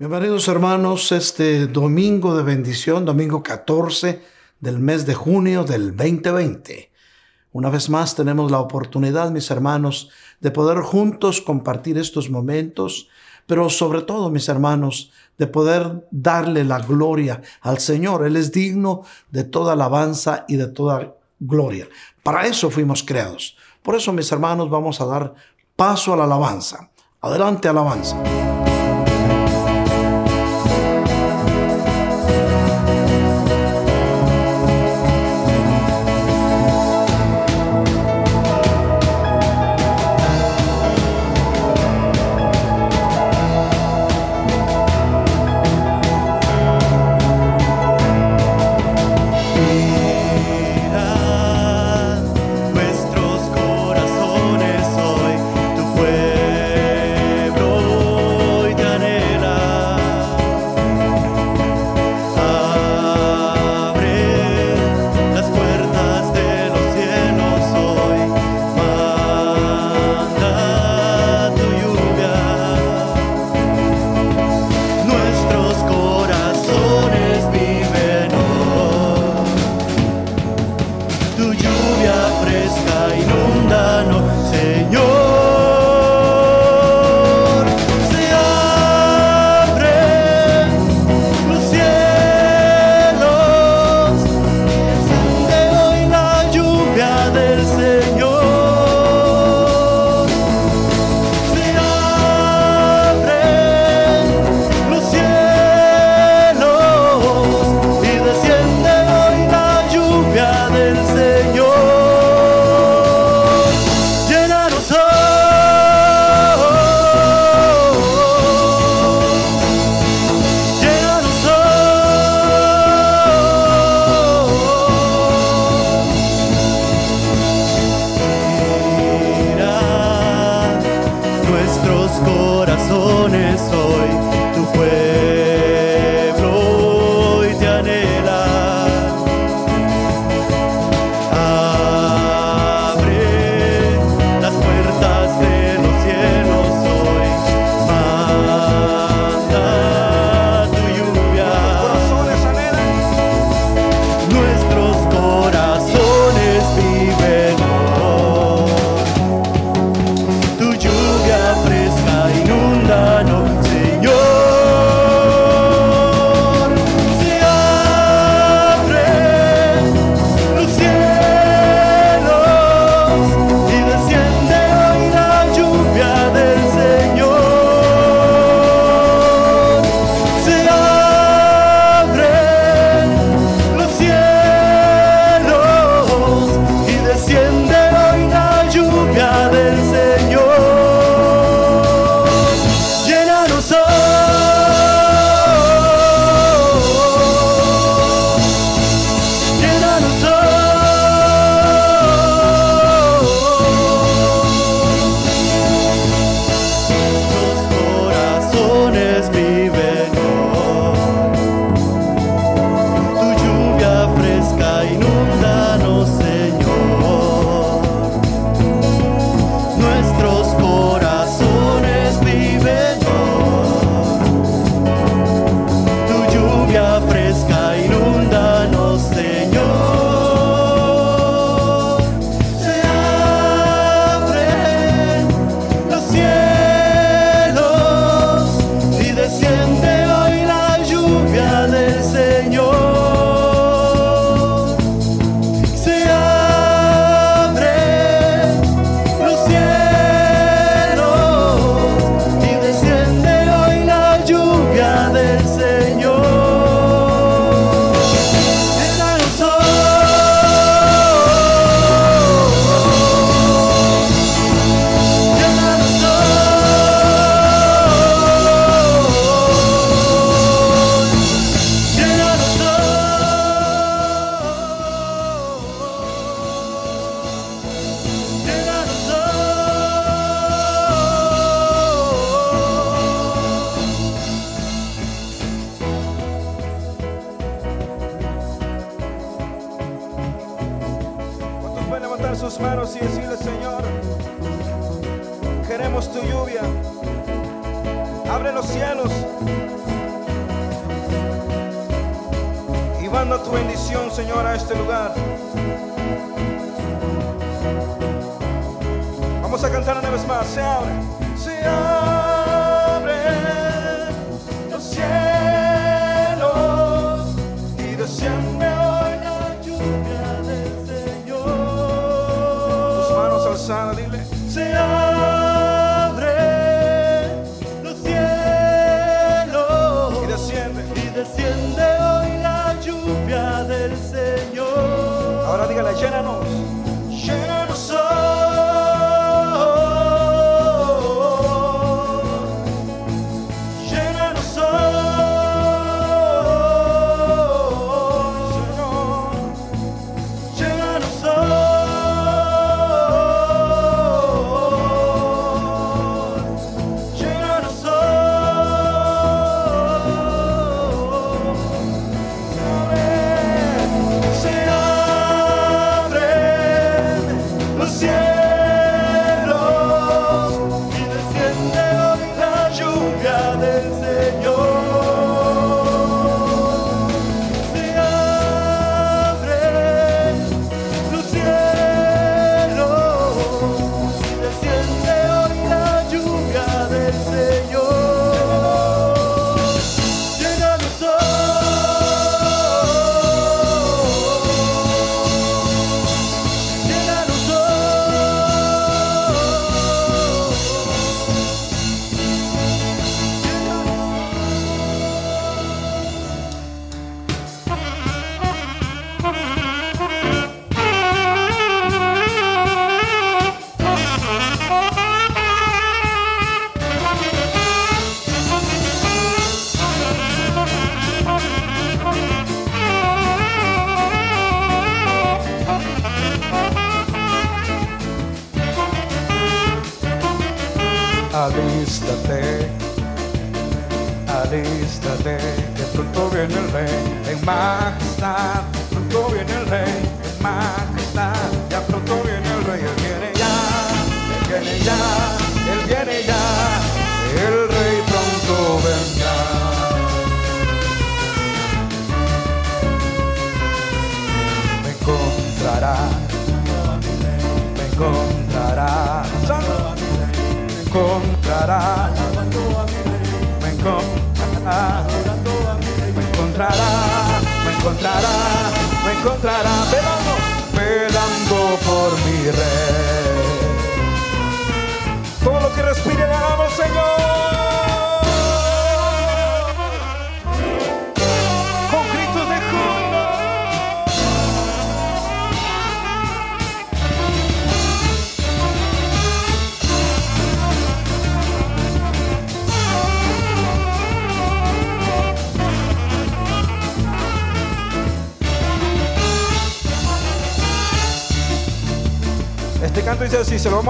[0.00, 4.22] Bienvenidos hermanos, este domingo de bendición, domingo 14
[4.58, 6.90] del mes de junio del 2020.
[7.52, 10.08] Una vez más tenemos la oportunidad, mis hermanos,
[10.40, 13.10] de poder juntos compartir estos momentos,
[13.46, 18.26] pero sobre todo, mis hermanos, de poder darle la gloria al Señor.
[18.26, 21.86] Él es digno de toda alabanza y de toda gloria.
[22.22, 23.54] Para eso fuimos creados.
[23.82, 25.34] Por eso, mis hermanos, vamos a dar
[25.76, 26.90] paso a la alabanza.
[27.20, 28.16] Adelante, alabanza.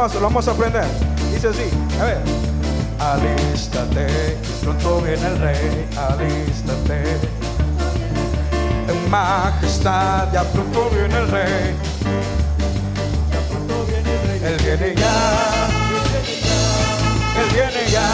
[0.00, 0.84] Vamos, lo vamos a aprender.
[1.32, 1.68] Dice así,
[2.00, 2.22] a ver.
[2.98, 7.18] Alístate, pronto viene el rey, alístate.
[8.88, 11.76] En majestad, ya pronto viene el rey.
[14.42, 15.68] Él viene ya,
[17.40, 18.10] él viene ya,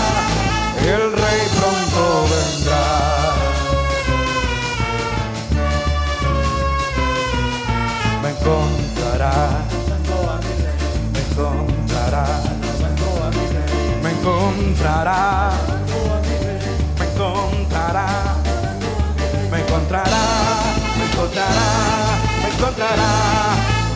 [0.82, 2.86] el rey pronto vendrá.
[8.22, 8.75] Me encontrará,
[14.56, 15.50] encontrará,
[16.98, 18.06] me encontrará,
[19.50, 20.24] me encontrará,
[20.98, 21.68] me encontrará,
[22.42, 23.10] me encontrará,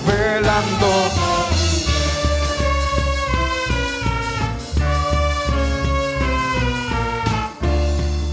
[0.06, 0.90] velando.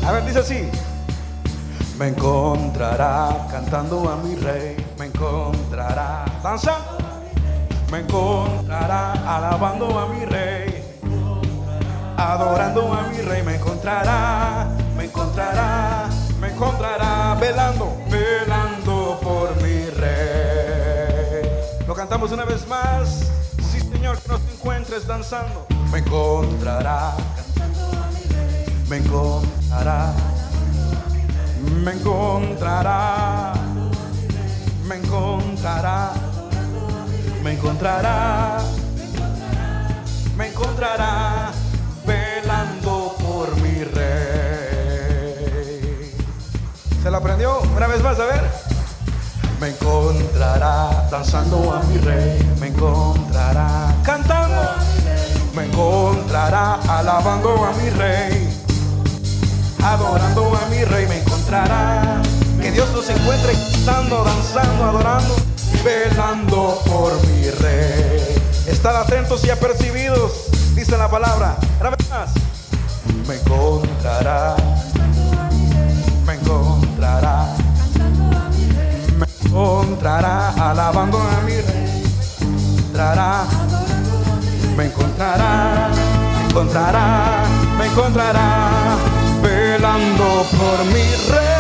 [0.06, 0.70] A ver, dice así.
[1.98, 6.98] Me encontrará cantando a mi rey, me encontrará Danzando.
[7.92, 10.67] me encontrará alabando a mi rey,
[12.18, 16.10] adorando a mi rey, me encontrará, me encontrará,
[16.42, 21.50] me encontrará, velando, velando por mi rey.
[21.88, 23.30] Lo cantamos una vez más.
[23.72, 25.68] Sí, Señor, que nos encuentres danzando.
[25.92, 27.14] Me encontrará,
[28.90, 30.14] me encontrará,
[31.84, 33.54] me encontrará,
[34.88, 36.14] me encontrará,
[37.44, 38.58] me encontrará,
[40.36, 41.47] me encontrará, velando
[47.08, 47.62] ¿Se la aprendió?
[47.74, 48.44] Una vez más, a ver.
[49.62, 54.62] me encontrará danzando a mi rey, me encontrará cantando,
[55.56, 58.50] me encontrará alabando a mi rey,
[59.82, 62.22] adorando a mi rey, me encontrará.
[62.60, 65.36] Que Dios nos encuentre cantando, danzando, adorando,
[65.86, 68.36] velando por mi rey.
[68.68, 71.56] Estad atentos y apercibidos, dice la palabra.
[71.80, 72.32] Una vez más,
[73.26, 74.58] me encontrará,
[79.58, 82.04] encontrará alabando a mi rey.
[82.78, 83.46] Encontrará,
[84.76, 85.90] me encontrará,
[86.38, 87.44] me encontrará,
[87.78, 88.98] me encontrará
[89.42, 91.58] velando por mi rey.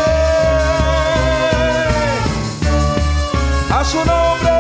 [3.72, 4.57] A su nombre.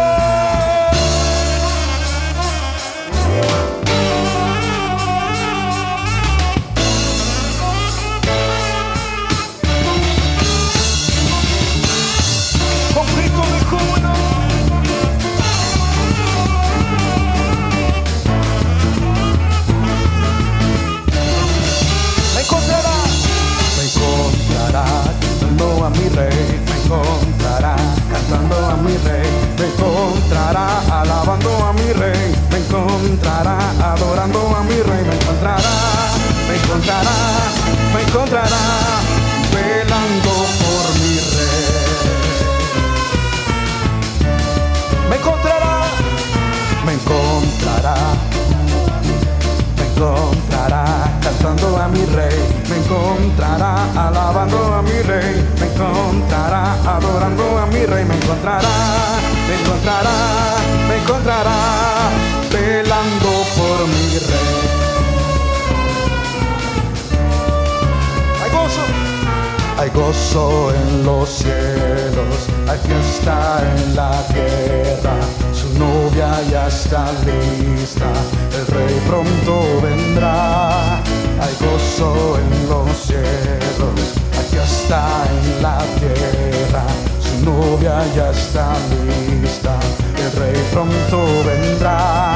[38.07, 39.01] Encontrará
[39.53, 41.67] velando por mi rey.
[45.09, 45.75] Me encontrará,
[46.85, 47.95] me encontrará,
[49.77, 50.83] me encontrará
[51.21, 57.85] cantando a mi rey, me encontrará alabando a mi rey, me encontrará adorando a mi
[57.85, 58.75] rey, me encontrará,
[59.47, 60.15] me encontrará,
[60.87, 61.57] me encontrará
[62.51, 64.47] velando por mi rey.
[69.88, 72.36] Hay gozo en los cielos,
[72.67, 75.15] hay fiesta en la tierra,
[75.53, 78.12] su novia ya está lista,
[78.58, 81.00] el rey pronto vendrá.
[81.39, 84.00] Hay gozo en los cielos,
[84.38, 86.84] hay fiesta en la tierra,
[87.22, 88.74] su novia ya está
[89.06, 89.79] lista,
[90.17, 92.36] el rey pronto vendrá.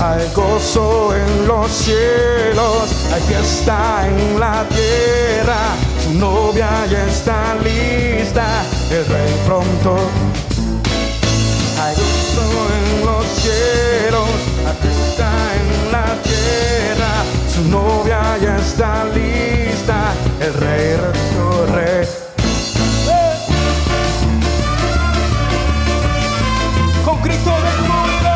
[0.00, 5.76] Hay gozo en los cielos, hay fiesta en la tierra,
[6.10, 8.44] su novia ya está lista,
[8.90, 9.96] el rey pronto.
[11.80, 12.46] Hay gozo
[12.78, 14.28] en los cielos,
[14.66, 17.12] hay fiesta en la tierra,
[17.54, 20.96] su novia ya está lista, el rey
[27.84, 28.34] júbilo,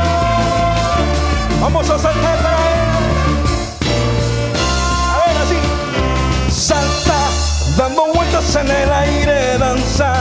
[1.60, 2.73] vamos a saltar para
[8.56, 10.14] en el aire, danza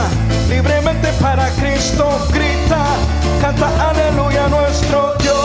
[0.48, 2.84] libremente para Cristo, grita,
[3.40, 5.36] canta aleluya nuestro Dios.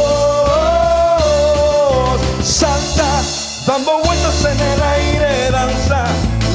[2.41, 3.21] Salta,
[3.67, 6.05] dando vueltas en el aire, danza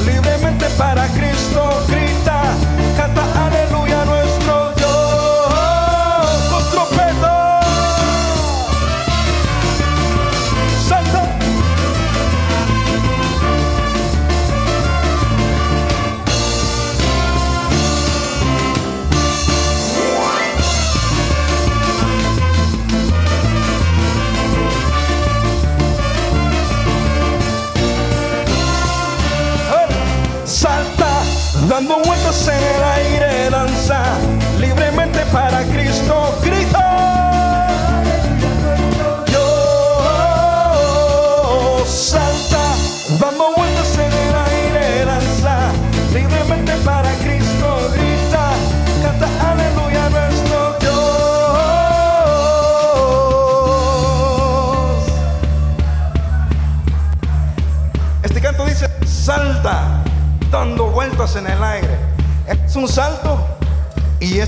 [0.05, 2.41] libremente para Cristo, grita,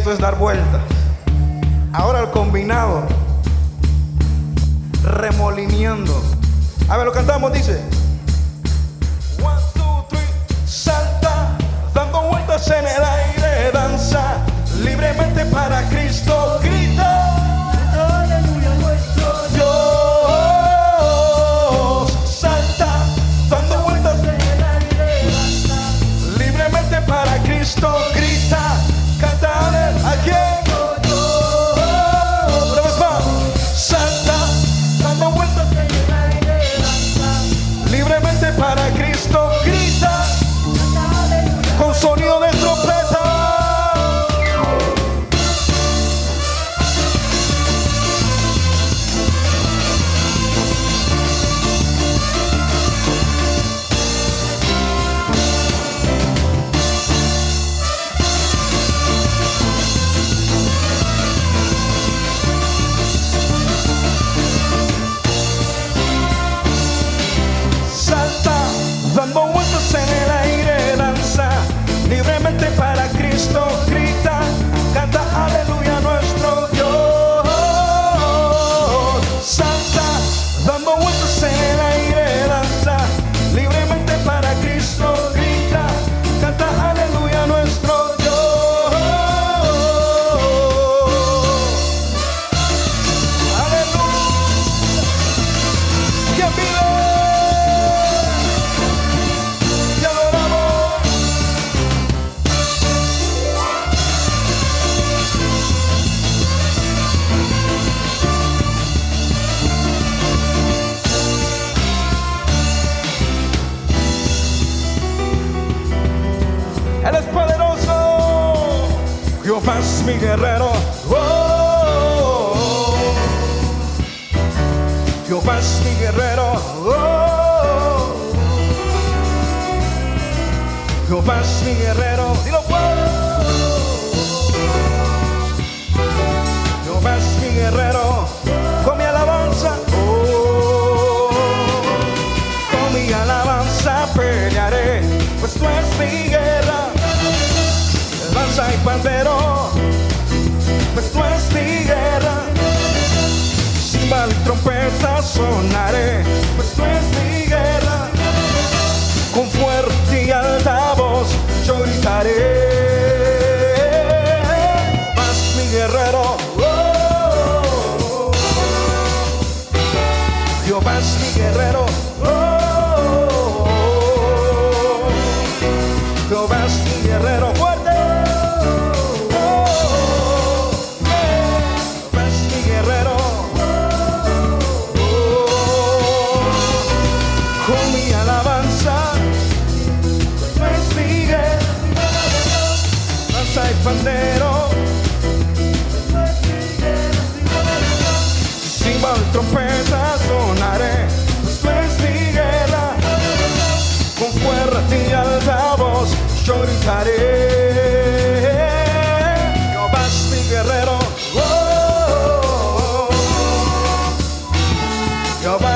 [0.07, 0.81] esto es dar vueltas.
[1.91, 3.03] Ahora el combinado,
[5.03, 6.13] remolineando.
[6.87, 7.81] A ver, lo cantamos, dice.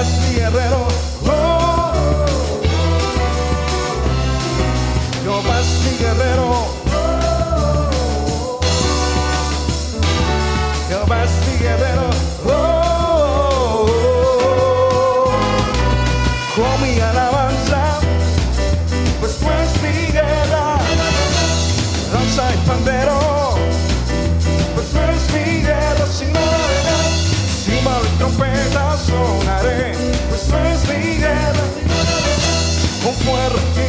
[0.01, 1.30] Mi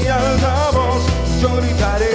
[0.03, 1.03] y alta voz
[1.41, 2.09] yo gritaré.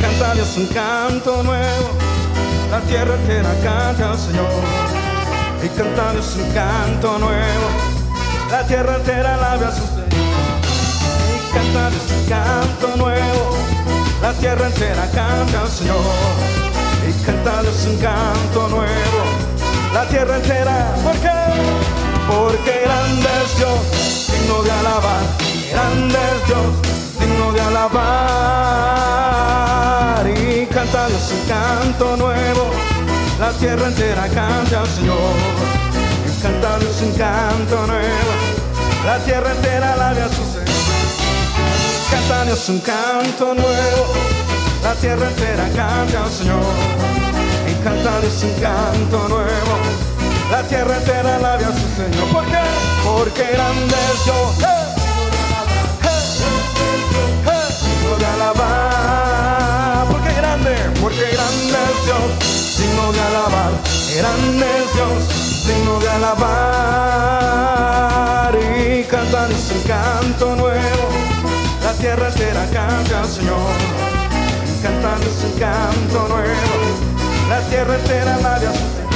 [0.00, 1.90] Canta Dios un canto nuevo,
[2.70, 4.46] la tierra entera canta al Señor.
[5.62, 7.68] Y canta Dios un canto nuevo,
[8.50, 10.08] la tierra entera alabe a su Señor.
[11.28, 13.56] Y canta Dios un canto nuevo,
[14.20, 15.96] la tierra entera canta al Señor.
[17.08, 19.22] Y canta Dios un canto nuevo,
[19.94, 22.01] la tierra entera, ¿por qué?
[22.32, 23.80] Porque grande es Dios,
[24.32, 25.24] digno de alabar,
[25.70, 26.66] grande es Dios,
[27.20, 28.32] digno de alabar.
[30.26, 32.70] Y canta Dios un canto nuevo,
[33.38, 35.36] la tierra entera canta al Señor.
[36.26, 38.32] Y canta Dios un canto nuevo,
[39.04, 40.62] la tierra entera alabe a su Señor.
[42.10, 44.06] Canta Dios un canto nuevo,
[44.82, 46.64] la tierra entera canta al Señor.
[47.70, 49.74] Y canta un canto nuevo,
[50.50, 51.71] la tierra entera alabe a su
[52.02, 52.26] Señor.
[52.32, 52.58] ¿Por qué?
[53.04, 54.26] Porque grande es.
[54.26, 54.32] ¡Eh!
[57.84, 60.06] Digno de alabar.
[60.10, 62.22] Porque grande, porque grande es Dios,
[62.78, 63.72] digno de alabar.
[64.16, 65.20] Grande es Dios,
[65.66, 66.92] digno de alabar.
[68.56, 71.08] Y cantar es un canto nuevo,
[71.84, 73.70] la tierra entera canta al Señor.
[74.82, 76.74] Cantar es un canto nuevo,
[77.48, 79.11] la tierra entera alabe a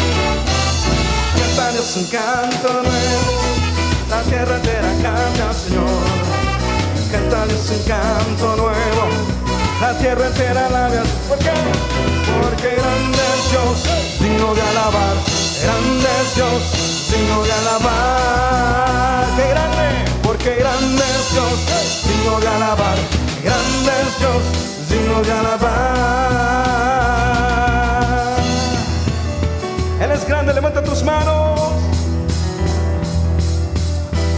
[1.56, 3.32] Cantar es un canto nuevo,
[4.10, 5.88] la tierra entera canta Señor.
[7.10, 9.08] Cantar es un canto nuevo,
[9.80, 11.54] la tierra entera alabe a su ¿Por qué?
[12.42, 13.84] Porque grande es Dios,
[14.20, 15.16] digno de alabar,
[15.62, 16.62] grande es Dios,
[17.10, 19.26] digno de alabar.
[19.36, 20.04] ¡Qué grande!
[20.22, 21.58] Porque grande es Dios,
[22.06, 22.98] digno de alabar,
[23.42, 24.42] grande es Dios,
[24.90, 26.95] digno de alabar.
[30.26, 31.60] Grande, levanta tus manos.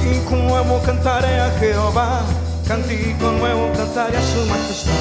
[0.05, 2.22] Y con nuevo cantaré a Jehová,
[2.66, 4.92] cantico nuevo cantaré a su majestad.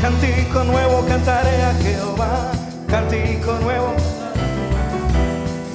[0.00, 2.52] Cantico nuevo cantaré a Jehová,
[2.88, 3.94] cantico nuevo.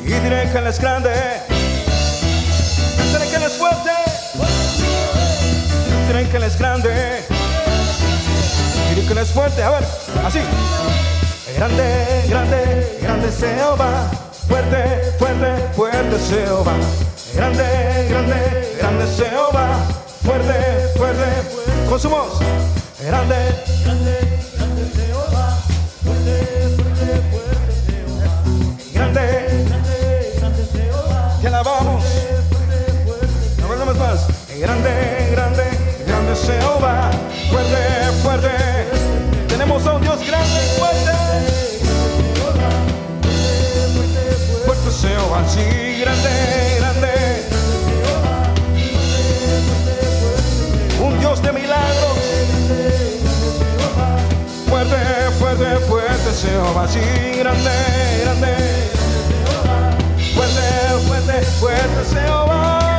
[0.03, 1.11] Y diré que Él es grande,
[2.97, 3.91] cantaré que Él es fuerte.
[6.07, 7.23] Diré que Él es grande,
[8.89, 9.63] diré que Él es fuerte.
[9.63, 9.83] A ver,
[10.25, 10.39] así.
[11.55, 14.09] Grande, grande, grande es Jehová,
[14.47, 16.73] fuerte, fuerte, fuerte Jehová.
[17.33, 19.79] Grande, grande, grande Jehová,
[20.23, 20.53] fuerte,
[20.95, 21.89] fuerte, fuerte.
[21.89, 22.09] Con su.
[22.09, 23.35] Grande,
[23.83, 24.17] grande,
[24.55, 25.57] grande Jehová,
[26.03, 26.35] fuerte,
[26.75, 28.25] fuerte, fuerte Jehová.
[28.93, 31.37] Grande, grande, grande Jehová.
[31.41, 32.03] Te alabamos.
[33.59, 34.27] No más.
[34.59, 35.22] Grande,
[45.53, 47.13] Sí, grande, grande.
[50.99, 52.17] Un Dios de milagros.
[54.67, 54.95] Fuerte,
[55.37, 56.87] fuerte, fuerte, Jehová.
[56.87, 56.99] Sí,
[57.37, 57.69] grande,
[58.23, 58.55] grande.
[60.33, 60.61] Fuerte,
[61.05, 62.92] fuerte, fuerte, Jehová.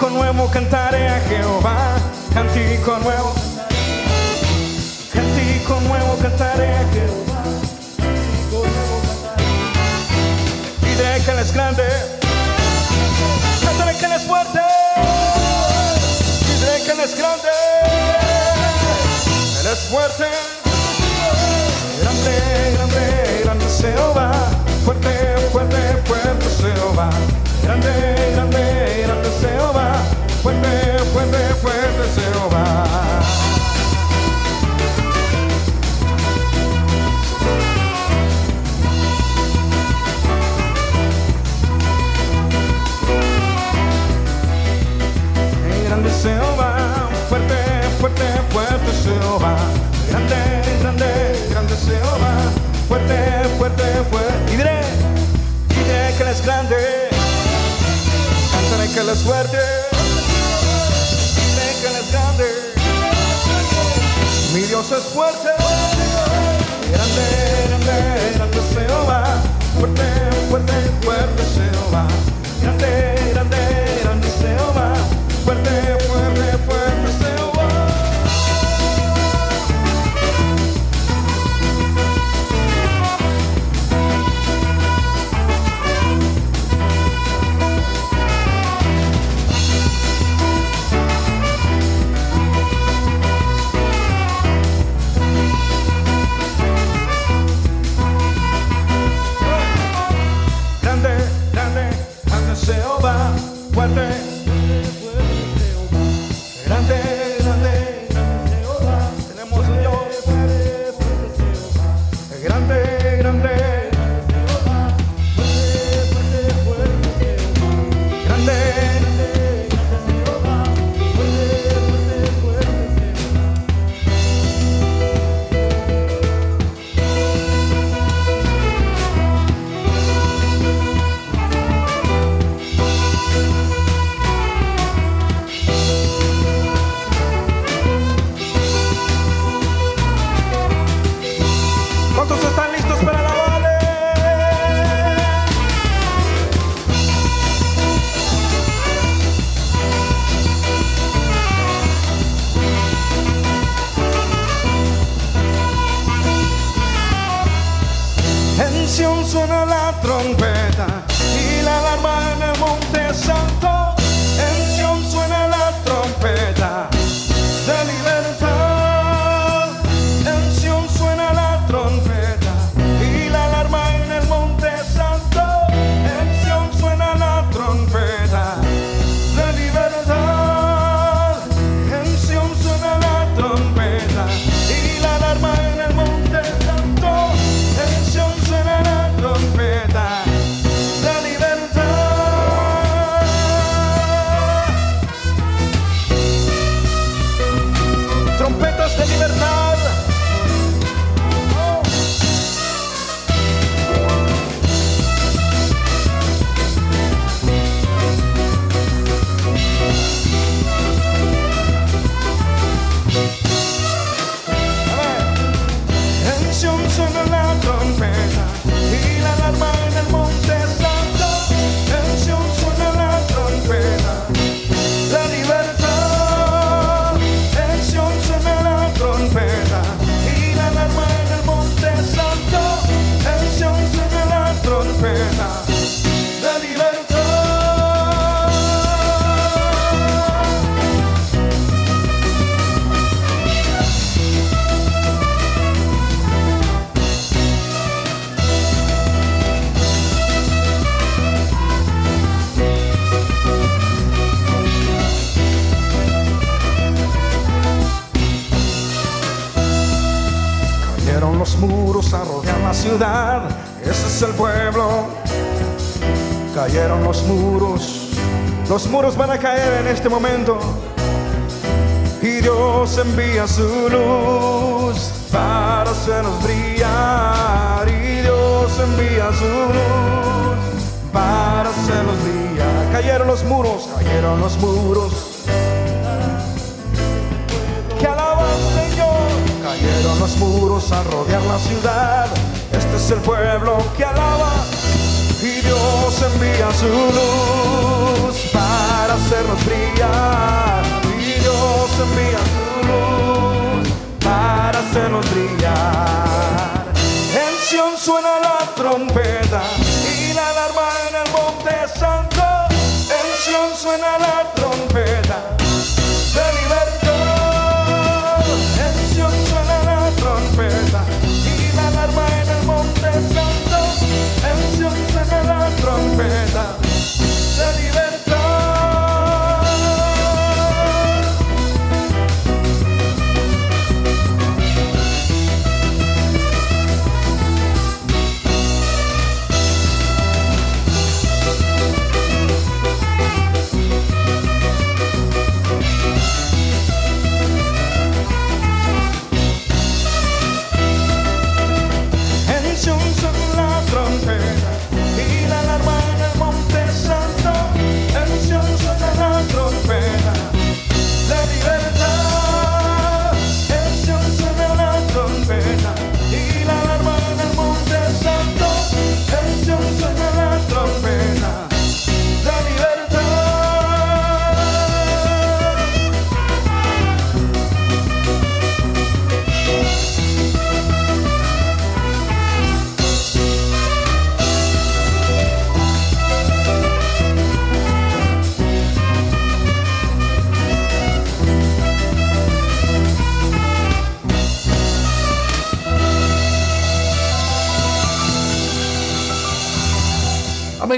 [0.00, 1.98] Cántico nuevo cantaré a Jehová,
[2.32, 3.34] cántico nuevo.
[5.12, 7.42] Cántico nuevo cantaré a Jehová,
[10.80, 11.84] cántico que él es grande,
[13.62, 14.60] cantaré que él es fuerte.
[16.48, 17.48] Diré que él es grande,
[19.60, 20.28] él es fuerte.
[22.00, 24.32] Grande, grande, grande Jehová,
[24.82, 27.10] fuerte, fuerte, fuerte Jehová.
[27.62, 29.79] Grande, grande, grande Jehová.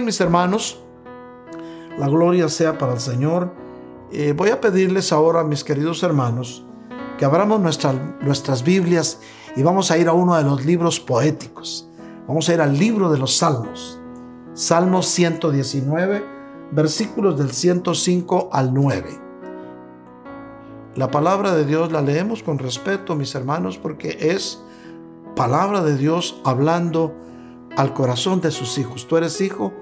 [0.01, 0.81] Mis hermanos.
[1.99, 3.53] La gloria sea para el Señor.
[4.11, 6.65] Eh, voy a pedirles ahora, mis queridos hermanos,
[7.19, 9.21] que abramos nuestra- nuestras Biblias
[9.55, 11.89] y vamos a ir a uno de los libros poéticos.
[12.27, 14.01] Vamos a ir al libro de los Salmos.
[14.55, 16.25] Salmos 119,
[16.73, 19.19] versículos del 105 al 9.
[20.97, 24.63] La palabra de Dios la leemos con respeto, mis hermanos, porque es
[25.37, 27.15] palabra de Dios hablando
[27.77, 29.07] al corazón de sus hijos.
[29.07, 29.73] Tú eres hijo,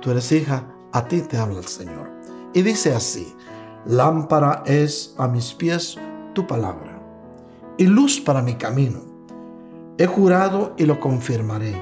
[0.00, 2.10] tú eres hija, a ti te habla el Señor.
[2.54, 3.34] Y dice así,
[3.86, 5.96] lámpara es a mis pies
[6.34, 7.00] tu palabra
[7.78, 9.00] y luz para mi camino.
[9.98, 11.74] He jurado y lo confirmaré,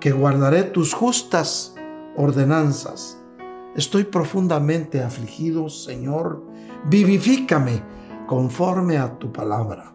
[0.00, 1.74] que guardaré tus justas
[2.16, 3.18] ordenanzas.
[3.76, 6.42] Estoy profundamente afligido, Señor,
[6.88, 7.82] vivifícame
[8.26, 9.94] conforme a tu palabra.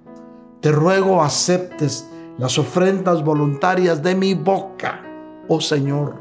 [0.61, 5.01] Te ruego aceptes las ofrendas voluntarias de mi boca,
[5.47, 6.15] oh Señor,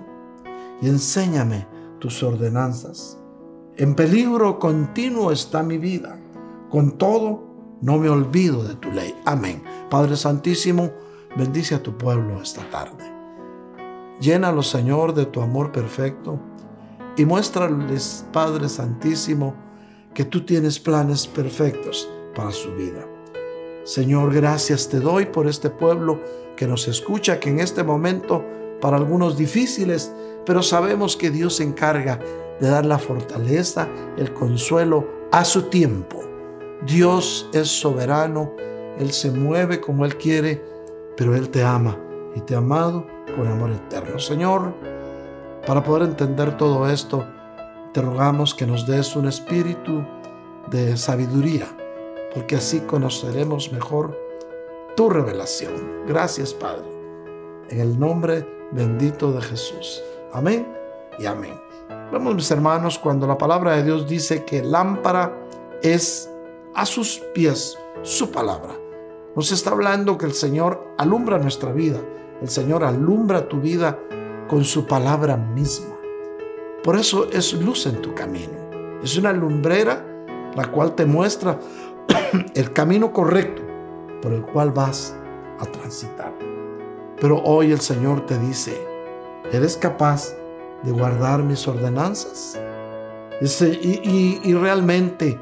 [0.80, 1.66] y enséñame
[1.98, 3.18] tus ordenanzas.
[3.76, 6.18] En peligro continuo está mi vida.
[6.70, 9.14] Con todo, no me olvido de tu ley.
[9.24, 9.62] Amén.
[9.90, 10.90] Padre Santísimo,
[11.36, 13.10] bendice a tu pueblo esta tarde.
[14.20, 16.38] Llénalo, Señor, de tu amor perfecto
[17.16, 19.54] y muéstrales, Padre Santísimo,
[20.14, 23.06] que tú tienes planes perfectos para su vida.
[23.84, 26.20] Señor, gracias te doy por este pueblo
[26.56, 28.44] que nos escucha, que en este momento,
[28.80, 30.12] para algunos difíciles,
[30.46, 32.20] pero sabemos que Dios se encarga
[32.60, 36.20] de dar la fortaleza, el consuelo a su tiempo.
[36.86, 38.52] Dios es soberano,
[38.98, 40.62] Él se mueve como Él quiere,
[41.16, 41.98] pero Él te ama
[42.36, 44.18] y te ha amado con amor eterno.
[44.18, 44.74] Señor,
[45.66, 47.26] para poder entender todo esto,
[47.92, 50.04] te rogamos que nos des un espíritu
[50.70, 51.66] de sabiduría,
[52.34, 54.18] porque así conoceremos mejor
[54.96, 56.06] tu revelación.
[56.06, 56.84] Gracias, Padre.
[57.68, 60.02] En el nombre bendito de Jesús.
[60.32, 60.66] Amén
[61.18, 61.54] y amén.
[62.10, 65.32] Vemos, mis hermanos, cuando la palabra de Dios dice que lámpara
[65.82, 66.30] es
[66.74, 68.74] a sus pies su palabra.
[69.34, 71.98] Nos está hablando que el Señor alumbra nuestra vida.
[72.40, 73.98] El Señor alumbra tu vida
[74.48, 75.96] con su palabra misma.
[76.82, 78.52] Por eso es luz en tu camino.
[79.02, 80.04] Es una lumbrera
[80.54, 81.58] la cual te muestra
[82.54, 83.62] el camino correcto
[84.20, 85.16] por el cual vas
[85.60, 86.32] a transitar.
[87.20, 88.76] Pero hoy el Señor te dice,
[89.52, 90.34] ¿eres capaz
[90.82, 92.58] de guardar mis ordenanzas?
[93.40, 95.38] Y realmente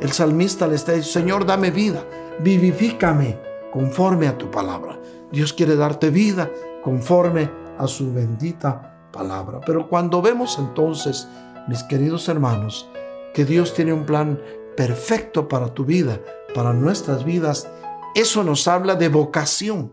[0.00, 2.04] el salmista le está diciendo, Señor, dame vida,
[2.40, 3.38] vivifícame
[3.72, 4.98] conforme a tu palabra.
[5.30, 6.50] Dios quiere darte vida
[6.82, 9.60] conforme a su bendita palabra.
[9.64, 11.28] Pero cuando vemos entonces,
[11.68, 12.88] mis queridos hermanos,
[13.34, 14.40] que Dios tiene un plan
[14.76, 16.20] perfecto para tu vida,
[16.54, 17.68] para nuestras vidas,
[18.12, 19.92] Eso nos habla de vocación.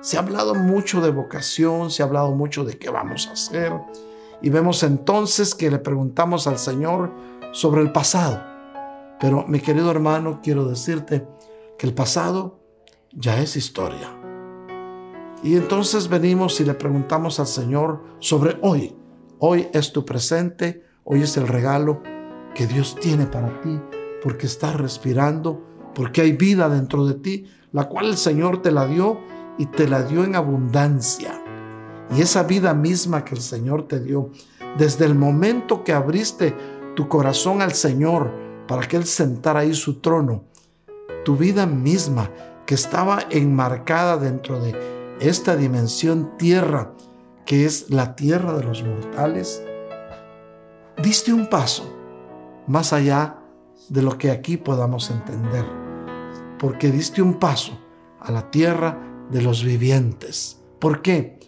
[0.00, 3.74] Se ha hablado mucho de vocación, se ha hablado mucho de qué vamos a hacer.
[4.40, 7.12] Y vemos entonces que le preguntamos al Señor
[7.52, 8.42] sobre el pasado.
[9.20, 11.26] Pero mi querido hermano, quiero decirte
[11.76, 12.60] que el pasado
[13.12, 14.08] ya es historia.
[15.42, 18.96] Y entonces venimos y le preguntamos al Señor sobre hoy.
[19.38, 22.02] Hoy es tu presente, hoy es el regalo
[22.54, 23.80] que Dios tiene para ti,
[24.22, 25.62] porque estás respirando,
[25.94, 29.18] porque hay vida dentro de ti, la cual el Señor te la dio
[29.58, 31.42] y te la dio en abundancia.
[32.16, 34.30] Y esa vida misma que el Señor te dio,
[34.78, 36.54] desde el momento que abriste
[36.94, 38.32] tu corazón al Señor
[38.66, 40.44] para que Él sentara ahí su trono,
[41.24, 42.30] tu vida misma
[42.66, 44.76] que estaba enmarcada dentro de
[45.20, 46.92] esta dimensión tierra,
[47.44, 49.62] que es la tierra de los mortales,
[51.02, 51.84] diste un paso
[52.66, 53.37] más allá
[53.88, 55.64] de lo que aquí podamos entender,
[56.58, 57.78] porque diste un paso
[58.20, 58.98] a la tierra
[59.30, 60.60] de los vivientes.
[60.78, 61.38] ¿Por qué?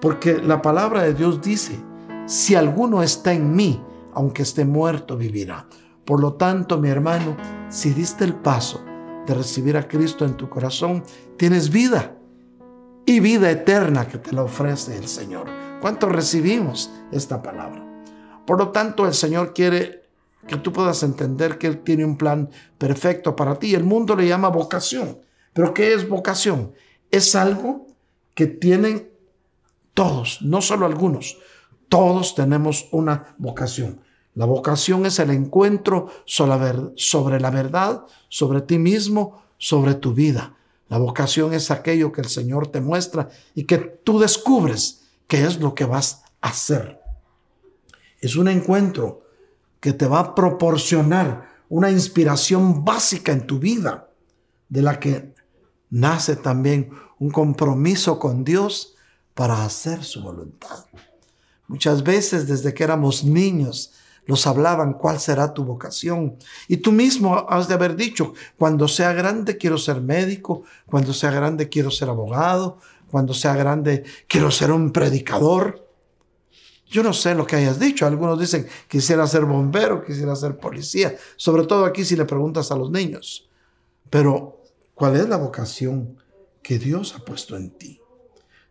[0.00, 1.78] Porque la palabra de Dios dice,
[2.26, 3.82] si alguno está en mí,
[4.14, 5.66] aunque esté muerto, vivirá.
[6.04, 7.36] Por lo tanto, mi hermano,
[7.68, 8.82] si diste el paso
[9.26, 11.04] de recibir a Cristo en tu corazón,
[11.36, 12.16] tienes vida
[13.06, 15.46] y vida eterna que te la ofrece el Señor.
[15.80, 17.84] ¿Cuánto recibimos esta palabra?
[18.46, 19.99] Por lo tanto, el Señor quiere
[20.46, 23.74] que tú puedas entender que Él tiene un plan perfecto para ti.
[23.74, 25.18] El mundo le llama vocación.
[25.52, 26.72] ¿Pero qué es vocación?
[27.10, 27.86] Es algo
[28.34, 29.10] que tienen
[29.94, 31.38] todos, no solo algunos.
[31.88, 34.00] Todos tenemos una vocación.
[34.34, 40.54] La vocación es el encuentro sobre la verdad, sobre ti mismo, sobre tu vida.
[40.88, 45.58] La vocación es aquello que el Señor te muestra y que tú descubres qué es
[45.58, 47.00] lo que vas a hacer.
[48.20, 49.22] Es un encuentro
[49.80, 54.10] que te va a proporcionar una inspiración básica en tu vida,
[54.68, 55.34] de la que
[55.90, 58.94] nace también un compromiso con Dios
[59.34, 60.86] para hacer su voluntad.
[61.66, 63.92] Muchas veces desde que éramos niños
[64.26, 66.36] nos hablaban cuál será tu vocación.
[66.68, 71.30] Y tú mismo has de haber dicho, cuando sea grande quiero ser médico, cuando sea
[71.30, 72.78] grande quiero ser abogado,
[73.10, 75.89] cuando sea grande quiero ser un predicador.
[76.90, 78.04] Yo no sé lo que hayas dicho.
[78.04, 81.16] Algunos dicen, quisiera ser bombero, quisiera ser policía.
[81.36, 83.48] Sobre todo aquí si le preguntas a los niños.
[84.10, 84.60] Pero,
[84.94, 86.16] ¿cuál es la vocación
[86.62, 88.00] que Dios ha puesto en ti?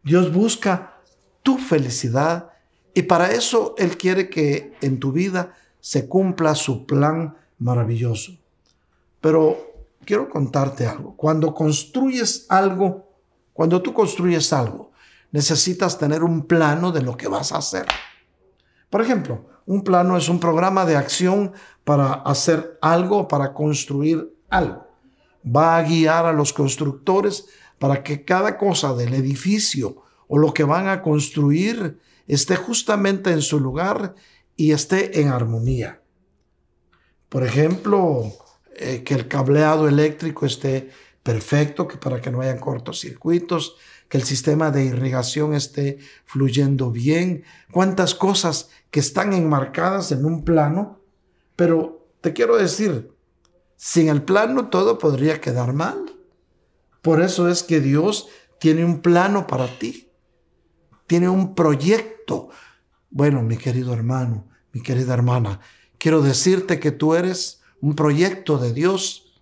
[0.04, 1.02] Dios busca
[1.44, 2.50] tu felicidad
[2.94, 8.34] y para eso Él quiere que en tu vida se cumpla su plan maravilloso.
[9.22, 11.16] Pero quiero contarte algo.
[11.16, 13.08] Cuando construyes algo,
[13.54, 14.89] cuando tú construyes algo,
[15.32, 17.86] necesitas tener un plano de lo que vas a hacer.
[18.90, 21.54] Por ejemplo, un plano es un programa de acción
[21.84, 24.88] para hacer algo, para construir algo.
[25.46, 27.46] Va a guiar a los constructores
[27.78, 33.42] para que cada cosa del edificio o lo que van a construir esté justamente en
[33.42, 34.16] su lugar
[34.56, 36.02] y esté en armonía.
[37.30, 38.32] Por ejemplo,
[38.76, 40.90] eh, que el cableado eléctrico esté
[41.22, 43.76] perfecto, que para que no haya cortocircuitos,
[44.10, 50.44] que el sistema de irrigación esté fluyendo bien, cuántas cosas que están enmarcadas en un
[50.44, 51.00] plano,
[51.56, 53.12] pero te quiero decir,
[53.78, 56.18] sin el plano todo podría quedar mal.
[57.02, 58.28] Por eso es que Dios
[58.60, 60.10] tiene un plano para ti
[61.10, 62.50] tiene un proyecto.
[63.10, 65.60] Bueno, mi querido hermano, mi querida hermana,
[65.98, 69.42] quiero decirte que tú eres un proyecto de Dios,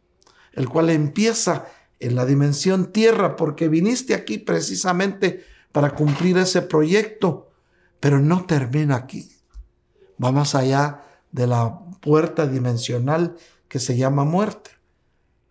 [0.54, 1.68] el cual empieza
[2.00, 7.50] en la dimensión tierra, porque viniste aquí precisamente para cumplir ese proyecto,
[8.00, 9.32] pero no termina aquí.
[10.24, 13.36] Va más allá de la puerta dimensional
[13.68, 14.72] que se llama muerte.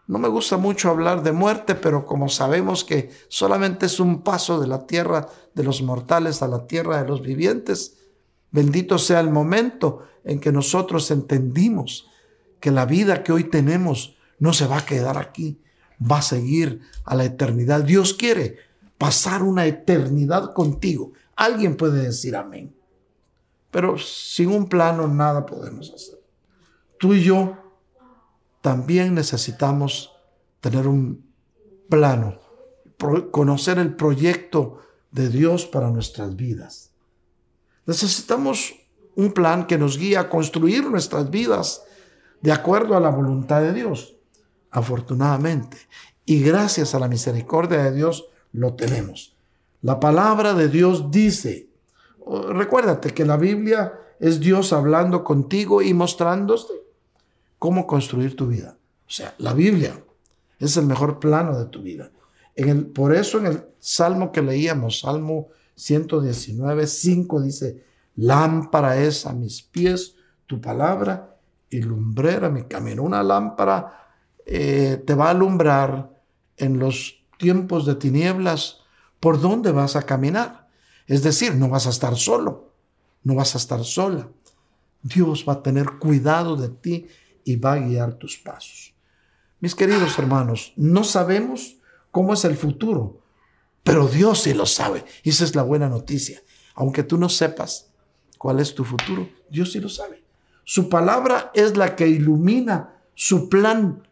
[0.09, 4.61] No me gusta mucho hablar de muerte, pero como sabemos que solamente es un paso
[4.61, 7.99] de la tierra de los mortales a la tierra de los vivientes,
[8.53, 12.09] bendito sea el momento en que nosotros entendimos
[12.61, 15.61] que la vida que hoy tenemos no se va a quedar aquí,
[16.01, 17.83] va a seguir a la eternidad.
[17.83, 18.59] Dios quiere
[18.99, 21.13] pasar una eternidad contigo.
[21.35, 22.75] Alguien puede decir amén.
[23.71, 26.19] Pero sin un plano nada podemos hacer.
[26.99, 27.57] Tú y yo
[28.63, 30.13] también necesitamos
[30.61, 31.25] tener un
[31.89, 32.39] plano,
[33.31, 34.81] conocer el proyecto
[35.11, 36.91] de Dios para nuestras vidas.
[37.85, 38.75] Necesitamos
[39.15, 41.85] un plan que nos guíe a construir nuestras vidas
[42.41, 44.16] de acuerdo a la voluntad de Dios.
[44.77, 45.79] Afortunadamente,
[46.27, 49.35] y gracias a la misericordia de Dios, lo tenemos.
[49.81, 51.71] La palabra de Dios dice,
[52.51, 56.75] recuérdate que la Biblia es Dios hablando contigo y mostrándote
[57.59, 58.77] cómo construir tu vida.
[59.07, 59.99] O sea, la Biblia.
[60.59, 62.11] Es el mejor plano de tu vida.
[62.55, 67.83] En el, por eso en el salmo que leíamos, Salmo 119, 5 dice,
[68.17, 70.17] lámpara es a mis pies
[70.47, 71.35] tu palabra
[71.71, 73.05] y lumbrera mi camino.
[73.05, 74.06] Una lámpara
[74.47, 76.23] eh, te va a alumbrar
[76.57, 78.79] en los tiempos de tinieblas
[79.21, 80.69] por dónde vas a caminar.
[81.07, 82.73] Es decir, no vas a estar solo,
[83.25, 84.29] no vas a estar sola.
[85.03, 87.07] Dios va a tener cuidado de ti
[87.45, 88.95] y va a guiar tus pasos.
[89.61, 91.77] Mis queridos hermanos, no sabemos
[92.11, 93.21] cómo es el futuro,
[93.83, 95.05] pero Dios sí lo sabe.
[95.23, 96.43] Y esa es la buena noticia.
[96.75, 97.91] Aunque tú no sepas
[98.39, 100.23] cuál es tu futuro, Dios sí lo sabe.
[100.65, 104.06] Su palabra es la que ilumina su plan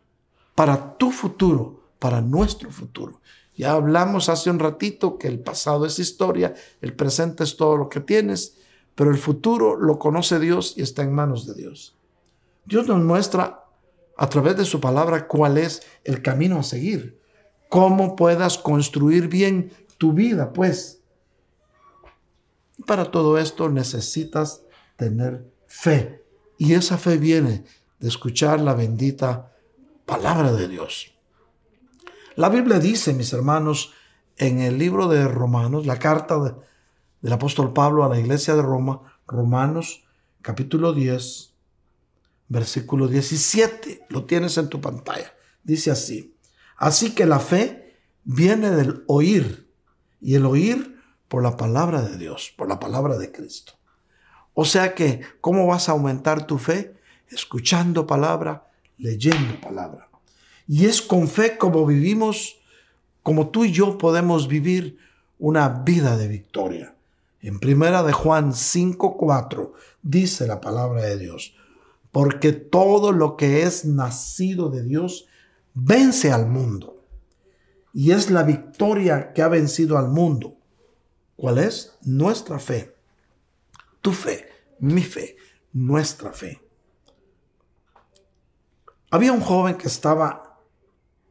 [0.54, 3.20] para tu futuro, para nuestro futuro.
[3.56, 7.88] Ya hablamos hace un ratito que el pasado es historia, el presente es todo lo
[7.88, 8.56] que tienes,
[8.94, 11.96] pero el futuro lo conoce Dios y está en manos de Dios.
[12.64, 13.64] Dios nos muestra
[14.16, 17.20] a través de su palabra cuál es el camino a seguir,
[17.68, 21.00] cómo puedas construir bien tu vida, pues.
[22.86, 24.62] Para todo esto necesitas
[24.96, 26.22] tener fe
[26.58, 27.64] y esa fe viene
[27.98, 29.53] de escuchar la bendita
[30.06, 31.12] palabra de Dios.
[32.36, 33.92] La Biblia dice, mis hermanos,
[34.36, 36.56] en el libro de Romanos, la carta
[37.20, 40.04] del apóstol Pablo a la iglesia de Roma, Romanos
[40.42, 41.54] capítulo 10,
[42.48, 45.32] versículo 17, lo tienes en tu pantalla.
[45.62, 46.36] Dice así,
[46.76, 49.72] así que la fe viene del oír
[50.20, 53.74] y el oír por la palabra de Dios, por la palabra de Cristo.
[54.52, 56.96] O sea que, ¿cómo vas a aumentar tu fe?
[57.28, 60.08] Escuchando palabra, leyendo palabra.
[60.66, 62.56] Y es con fe como vivimos,
[63.22, 64.98] como tú y yo podemos vivir
[65.38, 66.94] una vida de victoria.
[67.40, 69.72] En primera de Juan 5:4
[70.02, 71.54] dice la palabra de Dios,
[72.10, 75.26] porque todo lo que es nacido de Dios
[75.74, 77.04] vence al mundo.
[77.92, 80.56] Y es la victoria que ha vencido al mundo.
[81.36, 81.98] ¿Cuál es?
[82.02, 82.94] Nuestra fe.
[84.00, 84.46] Tu fe,
[84.80, 85.36] mi fe,
[85.72, 86.63] nuestra fe.
[89.14, 90.58] Había un joven que estaba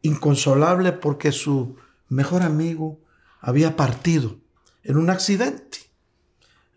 [0.03, 1.75] inconsolable porque su
[2.07, 3.01] mejor amigo
[3.41, 4.37] había partido
[4.83, 5.79] en un accidente.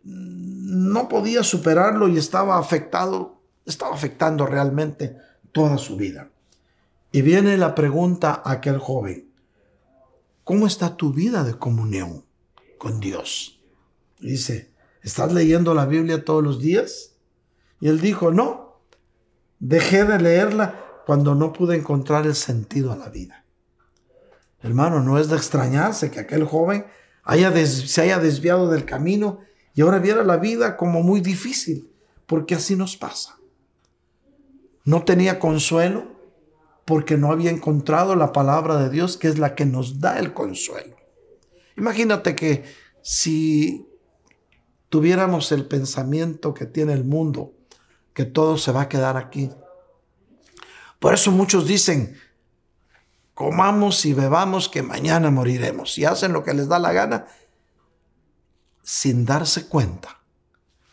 [0.02, 5.16] No podía superarlo y estaba afectado, estaba afectando realmente
[5.52, 6.28] toda su vida.
[7.12, 9.30] Y viene la pregunta a aquel joven,
[10.42, 12.24] ¿cómo está tu vida de comunión
[12.78, 13.60] con Dios?
[14.18, 17.12] dice, ¿estás leyendo la Biblia todos los días?
[17.78, 18.80] Y él dijo, no,
[19.60, 23.44] dejé de leerla cuando no pude encontrar el sentido a la vida.
[24.60, 26.84] Hermano, no es de extrañarse que aquel joven
[27.22, 29.38] haya se haya desviado del camino
[29.72, 31.92] y ahora viera la vida como muy difícil,
[32.26, 33.38] porque así nos pasa.
[34.84, 36.08] No tenía consuelo
[36.84, 40.34] porque no había encontrado la palabra de Dios, que es la que nos da el
[40.34, 40.96] consuelo.
[41.76, 42.64] Imagínate que
[43.00, 43.86] si
[44.88, 47.52] tuviéramos el pensamiento que tiene el mundo,
[48.12, 49.50] que todo se va a quedar aquí,
[50.98, 52.18] por eso muchos dicen,
[53.34, 55.98] comamos y bebamos que mañana moriremos.
[55.98, 57.26] Y hacen lo que les da la gana
[58.82, 60.20] sin darse cuenta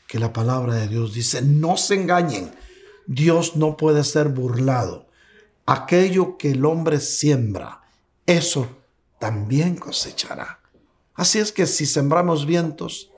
[0.08, 2.54] que la palabra de Dios dice, no se engañen,
[3.08, 5.08] Dios no puede ser burlado.
[5.66, 7.82] Aquello que el hombre siembra,
[8.26, 8.68] eso
[9.20, 10.60] también cosechará.
[11.16, 13.10] Así es que si sembramos vientos,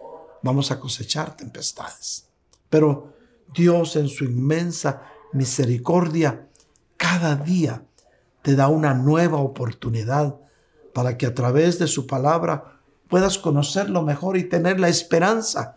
[0.44, 2.28] vamos a cosechar tempestades.
[2.70, 3.14] Pero
[3.54, 5.02] Dios en su inmensa
[5.34, 6.48] misericordia
[7.06, 7.84] cada día
[8.42, 10.38] te da una nueva oportunidad
[10.92, 15.76] para que a través de su palabra puedas conocerlo mejor y tener la esperanza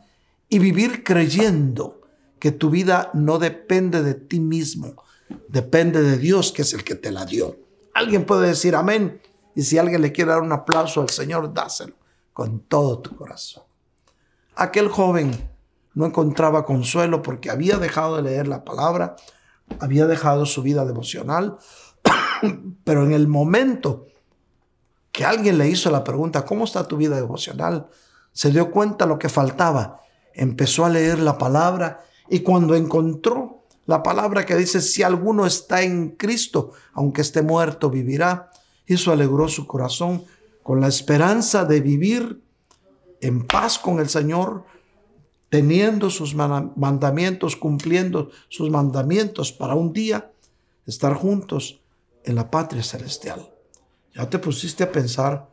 [0.48, 2.00] y vivir creyendo
[2.38, 4.94] que tu vida no depende de ti mismo,
[5.48, 7.58] depende de Dios que es el que te la dio.
[7.92, 9.20] Alguien puede decir amén
[9.54, 11.94] y si alguien le quiere dar un aplauso al Señor, dáselo
[12.32, 13.64] con todo tu corazón.
[14.56, 15.32] Aquel joven
[15.92, 19.16] no encontraba consuelo porque había dejado de leer la palabra,
[19.80, 21.58] había dejado su vida devocional,
[22.84, 24.06] pero en el momento
[25.12, 27.88] que alguien le hizo la pregunta, ¿cómo está tu vida devocional?
[28.32, 30.00] Se dio cuenta lo que faltaba,
[30.34, 35.82] empezó a leer la palabra y cuando encontró la palabra que dice, si alguno está
[35.82, 38.50] en Cristo, aunque esté muerto, vivirá,
[38.86, 40.24] eso alegró su corazón
[40.62, 42.42] con la esperanza de vivir
[43.20, 44.64] en paz con el Señor,
[45.48, 50.30] teniendo sus mandamientos, cumpliendo sus mandamientos para un día
[50.86, 51.80] estar juntos
[52.24, 53.50] en la patria celestial.
[54.14, 55.48] ¿Ya te pusiste a pensar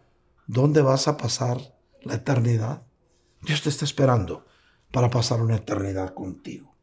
[0.47, 1.57] dónde vas a pasar
[2.01, 2.83] la eternidad?
[3.41, 4.45] Dios te está esperando
[4.91, 6.75] para pasar una eternidad contigo.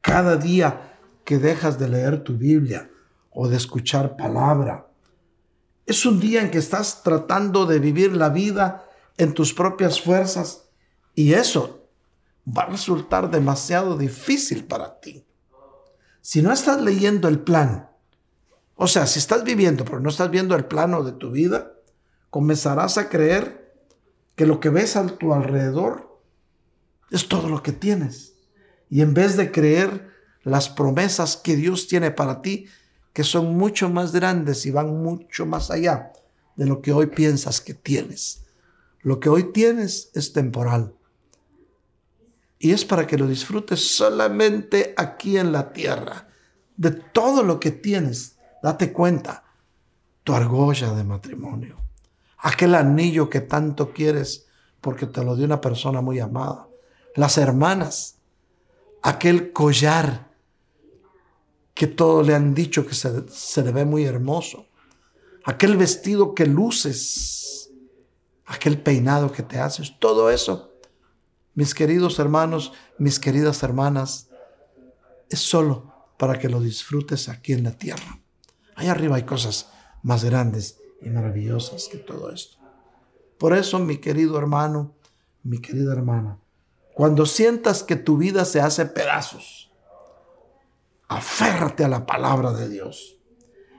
[0.00, 2.90] Cada día que dejas de leer tu Biblia
[3.30, 4.86] o de escuchar palabra,
[5.86, 8.84] Es un día en que estás tratando de vivir la vida
[9.16, 10.70] en tus propias fuerzas
[11.16, 11.79] y eso
[12.46, 15.24] va a resultar demasiado difícil para ti.
[16.20, 17.88] Si no estás leyendo el plan,
[18.74, 21.72] o sea, si estás viviendo pero no estás viendo el plano de tu vida,
[22.30, 23.74] comenzarás a creer
[24.36, 26.20] que lo que ves a tu alrededor
[27.10, 28.34] es todo lo que tienes.
[28.88, 30.10] Y en vez de creer
[30.42, 32.66] las promesas que Dios tiene para ti,
[33.12, 36.12] que son mucho más grandes y van mucho más allá
[36.56, 38.44] de lo que hoy piensas que tienes.
[39.02, 40.94] Lo que hoy tienes es temporal.
[42.62, 46.28] Y es para que lo disfrutes solamente aquí en la tierra.
[46.76, 49.44] De todo lo que tienes, date cuenta.
[50.24, 51.78] Tu argolla de matrimonio.
[52.36, 54.46] Aquel anillo que tanto quieres
[54.82, 56.68] porque te lo dio una persona muy amada.
[57.16, 58.18] Las hermanas.
[59.02, 60.28] Aquel collar
[61.72, 64.66] que todos le han dicho que se, se le ve muy hermoso.
[65.44, 67.70] Aquel vestido que luces.
[68.44, 69.98] Aquel peinado que te haces.
[69.98, 70.69] Todo eso
[71.54, 74.28] mis queridos hermanos, mis queridas hermanas,
[75.28, 78.20] es solo para que lo disfrutes aquí en la tierra.
[78.74, 79.70] Allá arriba hay cosas
[80.02, 82.58] más grandes y maravillosas que todo esto.
[83.38, 84.94] Por eso, mi querido hermano,
[85.42, 86.38] mi querida hermana,
[86.94, 89.72] cuando sientas que tu vida se hace pedazos,
[91.08, 93.16] aférrate a la palabra de Dios.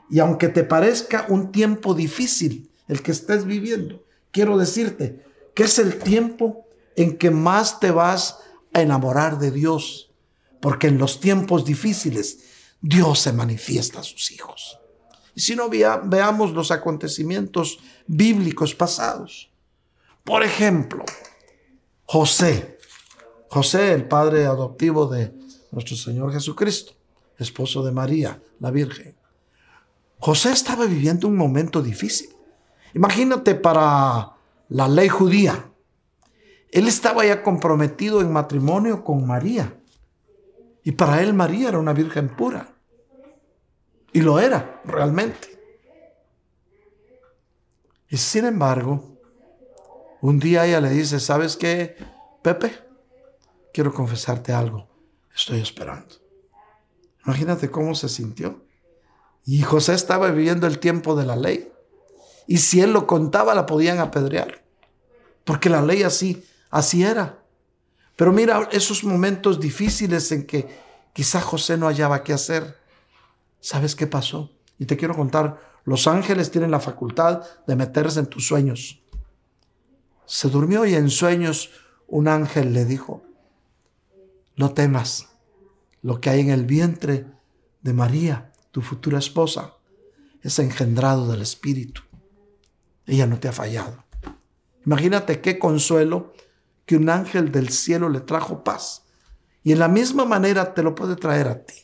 [0.09, 5.79] Y aunque te parezca un tiempo difícil el que estés viviendo, quiero decirte que es
[5.79, 6.65] el tiempo
[6.95, 8.39] en que más te vas
[8.73, 10.11] a enamorar de Dios,
[10.59, 12.39] porque en los tiempos difíciles
[12.81, 14.79] Dios se manifiesta a sus hijos.
[15.35, 19.49] Y si no veamos los acontecimientos bíblicos pasados.
[20.23, 21.05] Por ejemplo,
[22.05, 22.77] José,
[23.47, 25.33] José, el padre adoptivo de
[25.71, 26.93] nuestro Señor Jesucristo,
[27.37, 29.15] esposo de María, la Virgen.
[30.19, 32.29] José estaba viviendo un momento difícil.
[32.93, 34.33] Imagínate para
[34.69, 35.70] la ley judía,
[36.71, 39.77] él estaba ya comprometido en matrimonio con María.
[40.83, 42.73] Y para él María era una virgen pura.
[44.13, 45.59] Y lo era realmente.
[48.09, 49.17] Y sin embargo,
[50.21, 51.95] un día ella le dice, ¿sabes qué,
[52.41, 52.73] Pepe?
[53.73, 54.87] Quiero confesarte algo.
[55.33, 56.15] Estoy esperando.
[57.25, 58.65] Imagínate cómo se sintió.
[59.45, 61.71] Y José estaba viviendo el tiempo de la ley.
[62.47, 64.63] Y si él lo contaba, la podían apedrear.
[65.43, 67.43] Porque la ley así Así era.
[68.15, 70.67] Pero mira esos momentos difíciles en que
[71.13, 72.77] quizá José no hallaba qué hacer.
[73.59, 74.51] ¿Sabes qué pasó?
[74.79, 79.03] Y te quiero contar, los ángeles tienen la facultad de meterse en tus sueños.
[80.25, 81.71] Se durmió y en sueños
[82.07, 83.23] un ángel le dijo,
[84.55, 85.29] no temas,
[86.01, 87.25] lo que hay en el vientre
[87.81, 89.75] de María, tu futura esposa,
[90.41, 92.01] es engendrado del Espíritu.
[93.05, 94.03] Ella no te ha fallado.
[94.85, 96.33] Imagínate qué consuelo
[96.85, 99.05] que un ángel del cielo le trajo paz.
[99.63, 101.75] Y en la misma manera te lo puede traer a ti.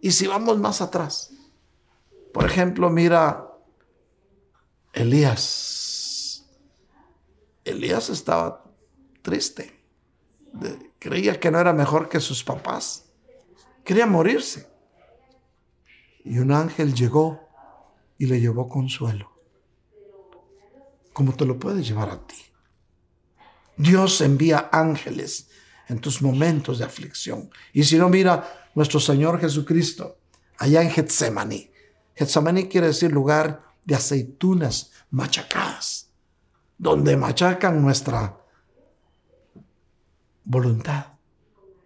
[0.00, 1.32] Y si vamos más atrás,
[2.32, 3.48] por ejemplo, mira
[4.92, 6.44] Elías.
[7.64, 8.64] Elías estaba
[9.22, 9.80] triste.
[10.98, 13.06] creía que no era mejor que sus papás.
[13.84, 14.68] Quería morirse.
[16.24, 17.48] Y un ángel llegó
[18.18, 19.32] y le llevó consuelo.
[21.12, 22.51] Como te lo puede llevar a ti.
[23.76, 25.48] Dios envía ángeles
[25.88, 27.50] en tus momentos de aflicción.
[27.72, 30.18] Y si no, mira nuestro Señor Jesucristo
[30.58, 31.70] allá en Getsemaní.
[32.14, 36.08] Getsemaní quiere decir lugar de aceitunas machacadas,
[36.78, 38.38] donde machacan nuestra
[40.44, 41.06] voluntad.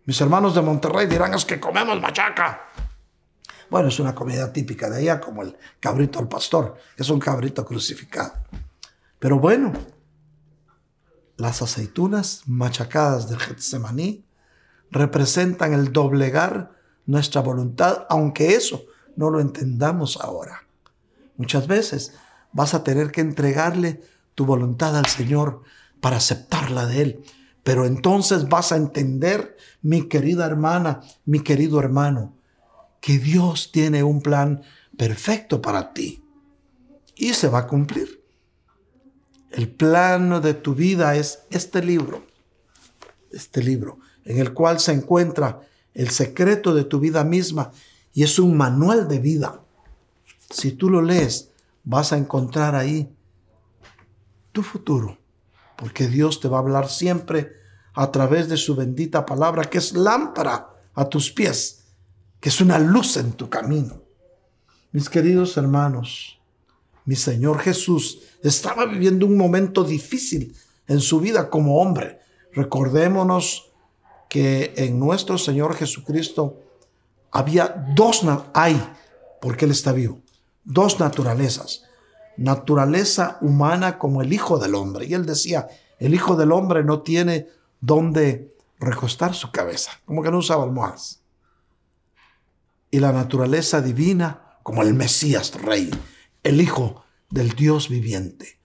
[0.05, 2.69] Mis hermanos de Monterrey dirán, es que comemos machaca.
[3.69, 7.65] Bueno, es una comida típica de allá, como el cabrito al pastor, es un cabrito
[7.65, 8.33] crucificado.
[9.19, 9.73] Pero bueno,
[11.37, 14.25] las aceitunas machacadas del Getsemaní
[14.91, 16.73] representan el doblegar
[17.05, 18.85] nuestra voluntad, aunque eso
[19.17, 20.63] no lo entendamos ahora.
[21.37, 22.15] Muchas veces
[22.53, 24.03] vas a tener que entregarle
[24.35, 25.63] tu voluntad al Señor
[26.01, 27.25] para aceptarla de Él.
[27.63, 32.37] Pero entonces vas a entender, mi querida hermana, mi querido hermano,
[33.01, 34.63] que Dios tiene un plan
[34.97, 36.23] perfecto para ti
[37.15, 38.26] y se va a cumplir.
[39.57, 42.27] El plano de tu vida es este libro,
[43.31, 45.63] este libro, en el cual se encuentra
[45.95, 47.73] el secreto de tu vida misma
[48.13, 49.63] y es un manual de vida.
[50.51, 51.53] Si tú lo lees,
[51.85, 53.11] vas a encontrar ahí
[54.53, 55.17] tu futuro,
[55.79, 57.53] porque Dios te va a hablar siempre
[57.95, 61.87] a través de su bendita palabra, que es lámpara a tus pies,
[62.41, 64.03] que es una luz en tu camino.
[64.93, 66.36] Mis queridos hermanos,
[67.07, 70.55] mi Señor Jesús estaba viviendo un momento difícil
[70.87, 72.19] en su vida como hombre.
[72.53, 73.73] Recordémonos
[74.29, 76.61] que en nuestro Señor Jesucristo
[77.31, 78.23] había dos,
[78.55, 78.81] hay,
[79.41, 80.21] porque Él está vivo,
[80.65, 81.85] dos naturalezas.
[82.37, 85.07] Naturaleza humana como el Hijo del Hombre.
[85.07, 87.47] Y Él decía, el Hijo del Hombre no tiene
[87.81, 91.21] donde recostar su cabeza, como que no usaba almohadas.
[92.91, 95.91] Y la naturaleza divina como el Mesías Rey,
[96.47, 98.61] el Hijo del Dios viviente.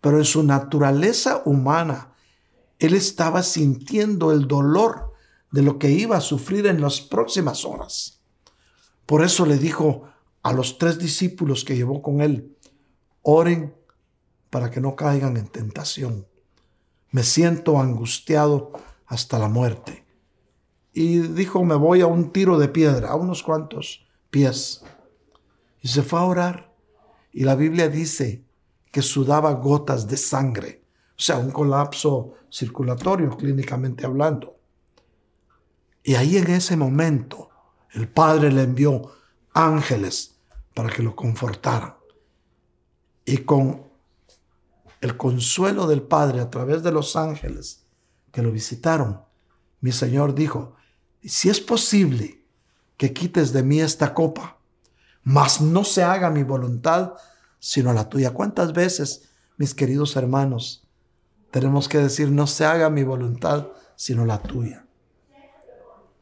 [0.00, 2.14] Pero en su naturaleza humana,
[2.78, 5.12] él estaba sintiendo el dolor
[5.50, 8.20] de lo que iba a sufrir en las próximas horas.
[9.06, 10.04] Por eso le dijo
[10.42, 12.56] a los tres discípulos que llevó con él,
[13.22, 13.74] oren
[14.50, 16.26] para que no caigan en tentación.
[17.10, 18.72] Me siento angustiado
[19.06, 20.06] hasta la muerte.
[20.92, 24.82] Y dijo, me voy a un tiro de piedra, a unos cuantos pies.
[25.80, 26.67] Y se fue a orar.
[27.38, 28.44] Y la Biblia dice
[28.90, 34.58] que sudaba gotas de sangre, o sea, un colapso circulatorio clínicamente hablando.
[36.02, 37.48] Y ahí en ese momento
[37.92, 39.12] el Padre le envió
[39.52, 40.34] ángeles
[40.74, 41.94] para que lo confortaran.
[43.24, 43.84] Y con
[45.00, 47.86] el consuelo del Padre a través de los ángeles
[48.32, 49.20] que lo visitaron,
[49.80, 50.74] mi Señor dijo,
[51.22, 52.44] si es posible
[52.96, 54.58] que quites de mí esta copa,
[55.22, 57.12] mas no se haga mi voluntad,
[57.58, 58.32] sino la tuya.
[58.32, 60.86] ¿Cuántas veces, mis queridos hermanos,
[61.50, 64.86] tenemos que decir, no se haga mi voluntad, sino la tuya?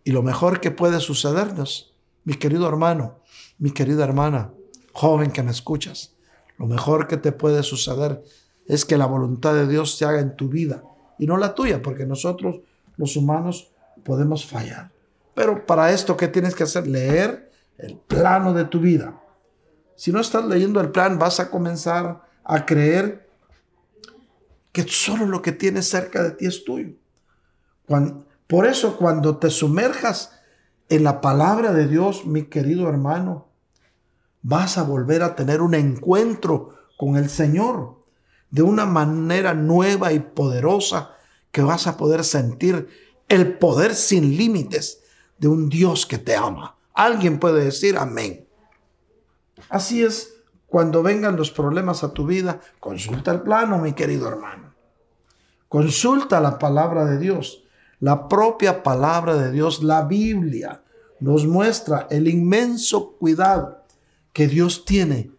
[0.05, 3.21] Y lo mejor que puede sucedernos, mi querido hermano,
[3.59, 4.53] mi querida hermana,
[4.93, 6.15] joven que me escuchas,
[6.59, 8.23] lo mejor que te puede suceder
[8.67, 10.83] es que la voluntad de Dios se haga en tu vida
[11.19, 12.61] y no la tuya, porque nosotros
[12.97, 13.73] los humanos
[14.05, 14.91] podemos fallar.
[15.35, 16.87] Pero para esto, ¿qué tienes que hacer?
[16.87, 19.21] Leer el plano de tu vida.
[19.97, 23.29] Si no estás leyendo el plan, vas a comenzar a creer
[24.73, 26.91] que solo lo que tienes cerca de ti es tuyo.
[28.47, 30.33] por eso, cuando te sumerjas
[30.89, 33.49] en la palabra de Dios, mi querido hermano,
[34.43, 37.97] vas a volver a tener un encuentro con el Señor
[38.51, 41.17] de una manera nueva y poderosa
[41.51, 42.89] que vas a poder sentir
[43.29, 45.03] el poder sin límites
[45.39, 46.77] de un Dios que te ama.
[46.93, 48.46] Alguien puede decir amén.
[49.69, 50.37] Así es,
[50.67, 54.75] cuando vengan los problemas a tu vida, consulta el plano, mi querido hermano.
[55.69, 57.65] Consulta la palabra de Dios.
[58.01, 60.83] La propia palabra de Dios, la Biblia,
[61.21, 63.85] nos muestra el inmenso cuidado
[64.33, 65.31] que Dios tiene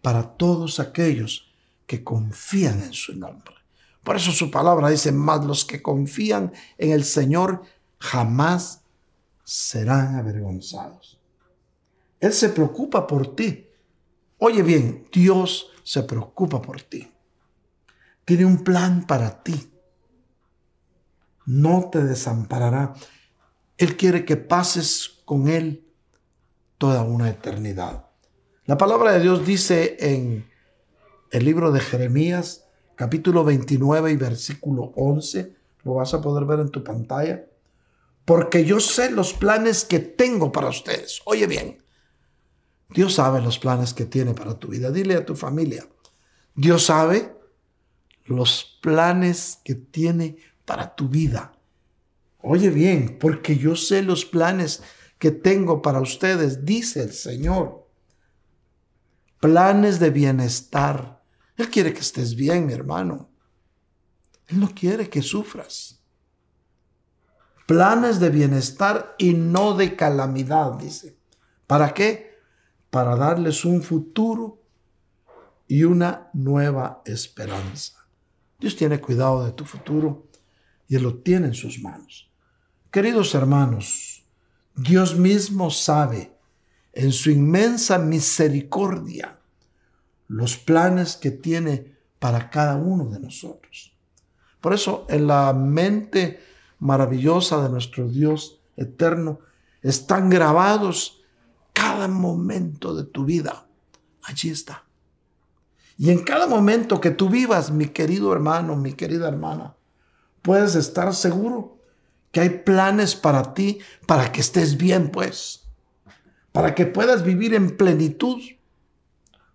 [0.00, 1.52] para todos aquellos
[1.86, 3.54] que confían en su nombre.
[4.02, 7.62] Por eso su palabra dice, más los que confían en el Señor
[7.98, 8.82] jamás
[9.44, 11.18] serán avergonzados.
[12.20, 13.67] Él se preocupa por ti.
[14.38, 17.10] Oye bien, Dios se preocupa por ti.
[18.24, 19.72] Tiene un plan para ti.
[21.46, 22.94] No te desamparará.
[23.76, 25.86] Él quiere que pases con Él
[26.78, 28.06] toda una eternidad.
[28.66, 30.48] La palabra de Dios dice en
[31.30, 36.70] el libro de Jeremías, capítulo 29 y versículo 11, lo vas a poder ver en
[36.70, 37.46] tu pantalla,
[38.24, 41.22] porque yo sé los planes que tengo para ustedes.
[41.24, 41.78] Oye bien,
[42.88, 44.90] Dios sabe los planes que tiene para tu vida.
[44.90, 45.86] Dile a tu familia,
[46.54, 47.36] Dios sabe
[48.24, 51.52] los planes que tiene para tu vida.
[52.40, 54.82] Oye bien, porque yo sé los planes
[55.18, 57.86] que tengo para ustedes, dice el Señor.
[59.40, 61.22] Planes de bienestar.
[61.56, 63.28] Él quiere que estés bien, mi hermano.
[64.46, 66.00] Él no quiere que sufras.
[67.66, 71.18] Planes de bienestar y no de calamidad, dice.
[71.66, 72.27] ¿Para qué?
[72.98, 74.60] Para darles un futuro
[75.68, 78.04] y una nueva esperanza.
[78.58, 80.26] Dios tiene cuidado de tu futuro
[80.88, 82.28] y lo tiene en sus manos.
[82.90, 84.24] Queridos hermanos,
[84.74, 86.32] Dios mismo sabe
[86.92, 89.38] en su inmensa misericordia
[90.26, 93.96] los planes que tiene para cada uno de nosotros.
[94.60, 96.42] Por eso en la mente
[96.80, 99.38] maravillosa de nuestro Dios eterno
[99.82, 101.17] están grabados
[101.78, 103.68] cada momento de tu vida.
[104.24, 104.84] Allí está.
[105.96, 109.76] Y en cada momento que tú vivas, mi querido hermano, mi querida hermana,
[110.42, 111.78] puedes estar seguro
[112.32, 115.68] que hay planes para ti, para que estés bien, pues,
[116.52, 118.42] para que puedas vivir en plenitud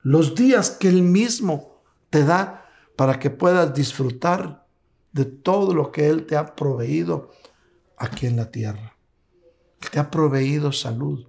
[0.01, 2.65] los días que Él mismo te da
[2.95, 4.65] para que puedas disfrutar
[5.11, 7.31] de todo lo que Él te ha proveído
[7.97, 8.95] aquí en la tierra.
[9.91, 11.25] Te ha proveído salud,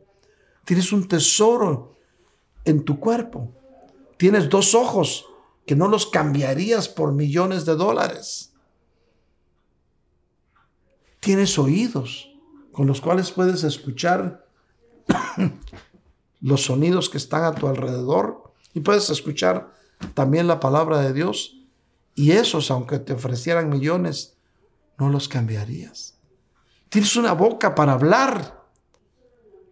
[0.65, 1.99] Tienes un tesoro
[2.65, 3.53] en tu cuerpo.
[4.17, 5.27] Tienes dos ojos
[5.67, 8.53] que no los cambiarías por millones de dólares.
[11.21, 12.31] Tienes oídos
[12.73, 14.47] con los cuales puedes escuchar
[16.41, 19.73] los sonidos que están a tu alrededor y puedes escuchar
[20.15, 21.61] también la palabra de Dios.
[22.15, 24.37] Y esos, aunque te ofrecieran millones,
[24.99, 26.19] no los cambiarías.
[26.89, 28.64] Tienes una boca para hablar,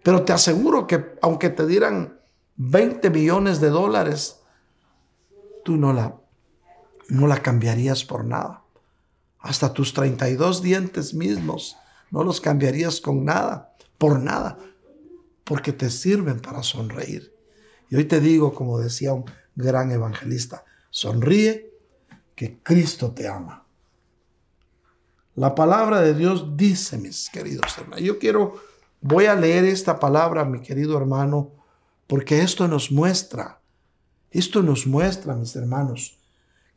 [0.02, 2.20] pero te aseguro que aunque te dieran
[2.56, 4.40] 20 millones de dólares,
[5.64, 6.16] tú no la,
[7.08, 8.64] no la cambiarías por nada.
[9.38, 11.76] Hasta tus 32 dientes mismos
[12.10, 14.58] no los cambiarías con nada, por nada,
[15.44, 17.34] porque te sirven para sonreír.
[17.88, 19.24] Y hoy te digo, como decía un
[19.54, 21.72] gran evangelista, sonríe
[22.34, 23.66] que Cristo te ama.
[25.34, 28.60] La palabra de Dios dice, mis queridos hermanos, yo quiero,
[29.02, 31.50] voy a leer esta palabra, mi querido hermano,
[32.06, 33.60] porque esto nos muestra,
[34.30, 36.18] esto nos muestra, mis hermanos,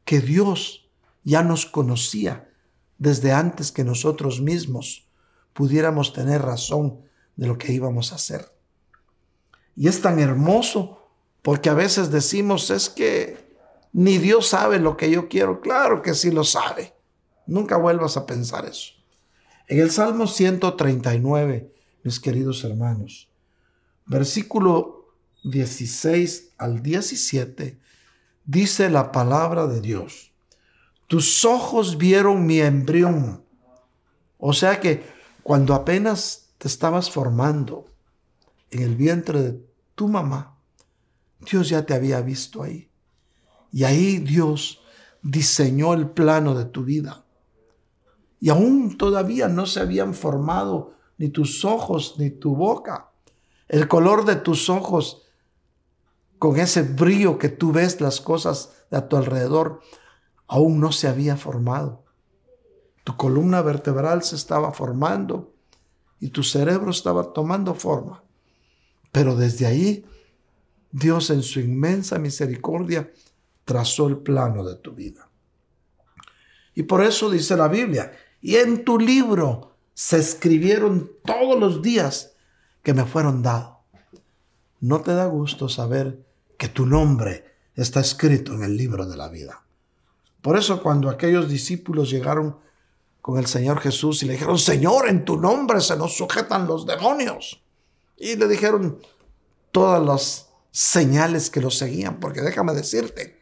[0.03, 0.89] que Dios
[1.23, 2.49] ya nos conocía
[2.97, 5.07] desde antes que nosotros mismos
[5.53, 6.99] pudiéramos tener razón
[7.35, 8.51] de lo que íbamos a hacer.
[9.75, 10.99] Y es tan hermoso
[11.41, 13.45] porque a veces decimos es que
[13.93, 15.61] ni Dios sabe lo que yo quiero.
[15.61, 16.93] Claro que sí lo sabe.
[17.45, 18.93] Nunca vuelvas a pensar eso.
[19.67, 21.74] En el Salmo 139,
[22.05, 23.27] mis queridos hermanos,
[24.05, 27.79] versículo 16 al 17,
[28.45, 30.31] dice la palabra de Dios.
[31.07, 33.43] Tus ojos vieron mi embrión.
[34.37, 35.03] O sea que
[35.41, 37.87] cuando apenas te estabas formando
[38.69, 40.59] en el vientre de tu mamá,
[41.39, 42.87] Dios ya te había visto ahí.
[43.71, 44.79] Y ahí Dios
[45.23, 47.25] diseñó el plano de tu vida.
[48.39, 53.11] Y aún todavía no se habían formado ni tus ojos ni tu boca.
[53.67, 55.23] El color de tus ojos,
[56.37, 59.81] con ese brillo que tú ves las cosas a tu alrededor,
[60.47, 62.03] aún no se había formado.
[63.03, 65.53] Tu columna vertebral se estaba formando
[66.19, 68.23] y tu cerebro estaba tomando forma.
[69.11, 70.05] Pero desde ahí,
[70.91, 73.11] Dios en su inmensa misericordia
[73.63, 75.29] trazó el plano de tu vida.
[76.73, 78.11] Y por eso dice la Biblia,
[78.41, 82.33] y en tu libro se escribieron todos los días
[82.83, 83.77] que me fueron dados.
[84.81, 86.23] ¿No te da gusto saber
[86.57, 89.63] que tu nombre está escrito en el libro de la vida?
[90.41, 92.57] Por eso cuando aquellos discípulos llegaron
[93.21, 96.85] con el Señor Jesús y le dijeron, Señor, en tu nombre se nos sujetan los
[96.85, 97.63] demonios.
[98.17, 98.99] Y le dijeron
[99.71, 103.39] todas las señales que los seguían, porque déjame decirte,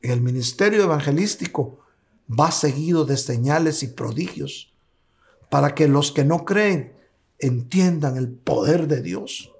[0.00, 1.78] el ministerio evangelístico
[2.28, 4.72] va seguido de señales y prodigios
[5.48, 6.92] para que los que no creen
[7.38, 9.52] entiendan el poder de Dios.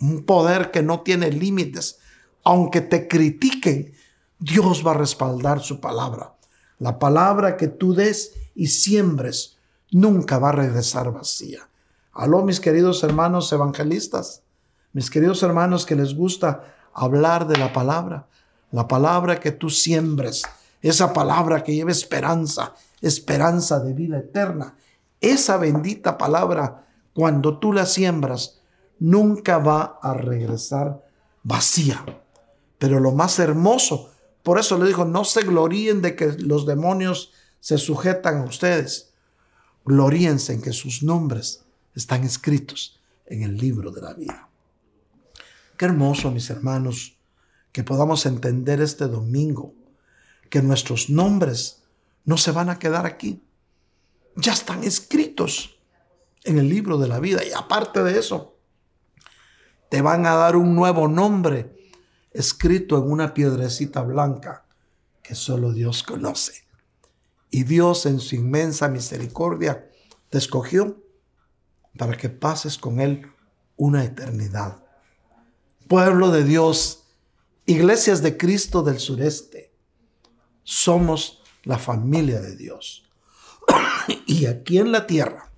[0.00, 1.98] Un poder que no tiene límites.
[2.44, 3.94] Aunque te critiquen,
[4.38, 6.34] Dios va a respaldar su palabra.
[6.78, 9.56] La palabra que tú des y siembres
[9.90, 11.68] nunca va a regresar vacía.
[12.12, 14.42] Aló, mis queridos hermanos evangelistas,
[14.92, 18.26] mis queridos hermanos que les gusta hablar de la palabra,
[18.72, 20.42] la palabra que tú siembres,
[20.80, 24.74] esa palabra que lleva esperanza, esperanza de vida eterna,
[25.20, 28.60] esa bendita palabra, cuando tú la siembras,
[28.98, 31.04] nunca va a regresar
[31.42, 32.04] vacía.
[32.78, 34.10] Pero lo más hermoso
[34.46, 39.12] por eso le dijo, no se gloríen de que los demonios se sujetan a ustedes.
[39.84, 41.64] Gloríense en que sus nombres
[41.96, 44.48] están escritos en el libro de la vida.
[45.76, 47.18] Qué hermoso, mis hermanos,
[47.72, 49.74] que podamos entender este domingo
[50.48, 51.82] que nuestros nombres
[52.24, 53.42] no se van a quedar aquí.
[54.36, 55.78] Ya están escritos
[56.44, 57.44] en el libro de la vida.
[57.44, 58.56] Y aparte de eso,
[59.90, 61.74] te van a dar un nuevo nombre
[62.32, 64.66] escrito en una piedrecita blanca
[65.22, 66.66] que solo Dios conoce.
[67.50, 69.90] Y Dios en su inmensa misericordia
[70.28, 71.02] te escogió
[71.96, 73.26] para que pases con Él
[73.76, 74.84] una eternidad.
[75.88, 77.04] Pueblo de Dios,
[77.64, 79.72] iglesias de Cristo del sureste,
[80.62, 83.05] somos la familia de Dios.
[84.26, 85.50] y aquí en la tierra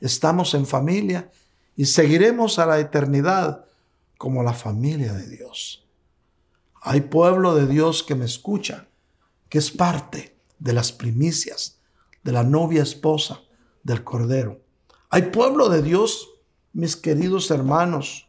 [0.00, 1.30] estamos en familia
[1.76, 3.64] y seguiremos a la eternidad
[4.18, 5.86] como la familia de Dios.
[6.82, 8.88] Hay pueblo de Dios que me escucha,
[9.48, 11.78] que es parte de las primicias
[12.22, 13.40] de la novia esposa
[13.82, 14.60] del Cordero.
[15.08, 16.28] Hay pueblo de Dios,
[16.72, 18.28] mis queridos hermanos,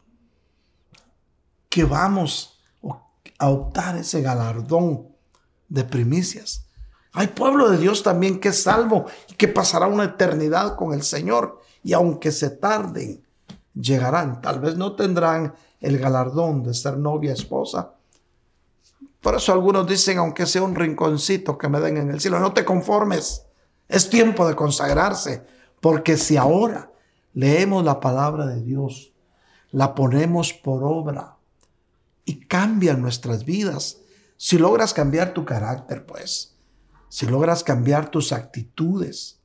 [1.68, 2.60] que vamos
[3.38, 5.08] a optar ese galardón
[5.68, 6.66] de primicias.
[7.12, 11.02] Hay pueblo de Dios también que es salvo y que pasará una eternidad con el
[11.02, 11.60] Señor.
[11.82, 13.22] Y aunque se tarden,
[13.74, 14.40] llegarán.
[14.40, 17.94] Tal vez no tendrán el galardón de ser novia esposa,
[19.20, 22.52] Por eso algunos dicen, aunque sea un rinconcito que me den en el cielo, no
[22.52, 23.46] te conformes.
[23.88, 25.44] Es tiempo de consagrarse,
[25.80, 26.90] porque si ahora
[27.32, 29.12] leemos la palabra de Dios,
[29.70, 31.36] la ponemos por obra
[32.24, 33.98] y cambian nuestras vidas,
[34.36, 36.51] si logras cambiar tu carácter, pues,
[37.12, 39.38] si logras cambiar tus actitudes,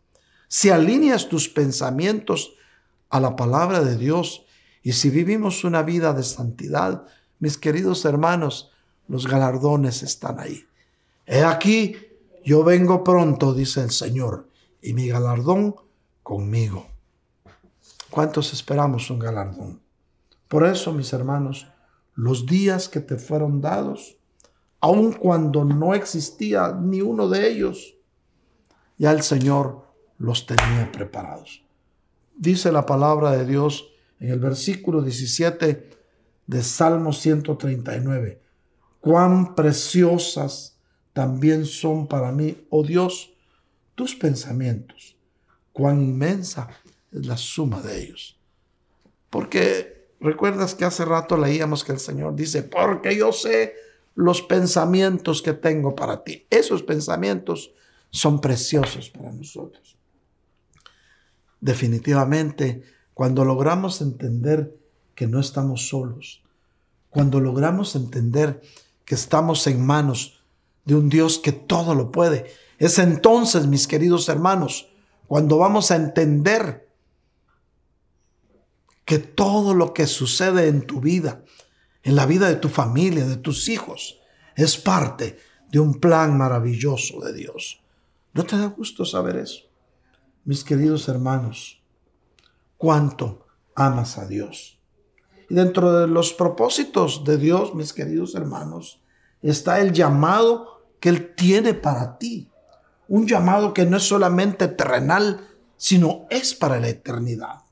[0.47, 2.53] si alineas tus pensamientos
[3.09, 4.45] a la palabra de Dios
[4.83, 7.05] y si vivimos una vida de santidad,
[7.39, 8.71] mis queridos hermanos,
[9.09, 10.65] los galardones están ahí.
[11.25, 11.97] He aquí,
[12.45, 14.47] yo vengo pronto, dice el Señor,
[14.81, 15.75] y mi galardón
[16.23, 16.87] conmigo.
[18.09, 19.81] ¿Cuántos esperamos un galardón?
[20.47, 21.67] Por eso, mis hermanos,
[22.15, 24.16] los días que te fueron dados,
[24.79, 27.95] aun cuando no existía ni uno de ellos,
[28.97, 29.85] ya el Señor
[30.17, 31.63] los tenía preparados.
[32.35, 35.89] Dice la palabra de Dios en el versículo 17
[36.47, 38.41] de Salmo 139
[39.07, 40.77] cuán preciosas
[41.13, 43.33] también son para mí, oh Dios,
[43.95, 45.17] tus pensamientos,
[45.71, 46.67] cuán inmensa
[47.11, 48.37] es la suma de ellos.
[49.29, 53.75] Porque recuerdas que hace rato leíamos que el Señor dice, porque yo sé
[54.17, 56.47] los pensamientos que tengo para ti.
[56.49, 57.71] Esos pensamientos
[58.09, 59.95] son preciosos para nosotros.
[61.61, 62.81] Definitivamente,
[63.13, 64.75] cuando logramos entender
[65.13, 66.43] que no estamos solos,
[67.11, 68.61] cuando logramos entender
[69.05, 70.43] que estamos en manos
[70.83, 72.51] de un Dios que todo lo puede.
[72.79, 74.89] Es entonces, mis queridos hermanos,
[75.27, 76.89] cuando vamos a entender
[79.05, 81.43] que todo lo que sucede en tu vida,
[82.03, 84.19] en la vida de tu familia, de tus hijos,
[84.55, 85.37] es parte
[85.69, 87.81] de un plan maravilloso de Dios.
[88.33, 89.63] ¿No te da gusto saber eso?
[90.45, 91.81] Mis queridos hermanos,
[92.77, 93.45] cuánto
[93.75, 94.79] amas a Dios.
[95.49, 99.01] Y dentro de los propósitos de Dios, mis queridos hermanos,
[99.41, 102.49] está el llamado que Él tiene para ti.
[103.07, 107.63] Un llamado que no es solamente terrenal, sino es para la eternidad.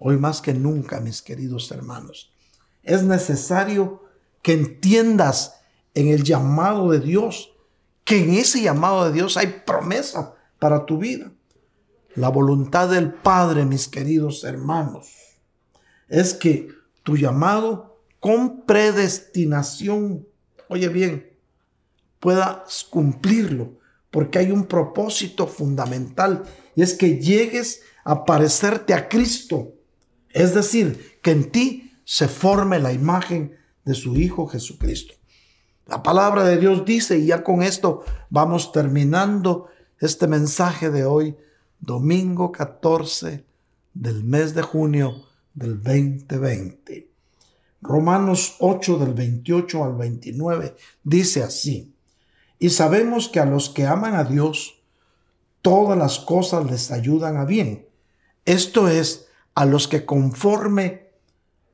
[0.00, 2.32] Hoy más que nunca, mis queridos hermanos,
[2.88, 4.02] es necesario
[4.42, 5.60] que entiendas
[5.94, 7.52] en el llamado de Dios,
[8.04, 11.30] que en ese llamado de Dios hay promesa para tu vida.
[12.14, 15.08] La voluntad del Padre, mis queridos hermanos,
[16.08, 16.68] es que
[17.02, 20.26] tu llamado con predestinación,
[20.68, 21.30] oye bien,
[22.20, 23.78] puedas cumplirlo,
[24.10, 29.74] porque hay un propósito fundamental y es que llegues a parecerte a Cristo,
[30.30, 33.54] es decir, que en ti se forme la imagen
[33.84, 35.12] de su Hijo Jesucristo.
[35.84, 39.66] La palabra de Dios dice, y ya con esto vamos terminando
[40.00, 41.36] este mensaje de hoy,
[41.78, 43.44] domingo 14
[43.92, 47.10] del mes de junio del 2020.
[47.82, 51.94] Romanos 8 del 28 al 29 dice así,
[52.58, 54.80] y sabemos que a los que aman a Dios,
[55.60, 57.86] todas las cosas les ayudan a bien.
[58.46, 61.07] Esto es, a los que conforme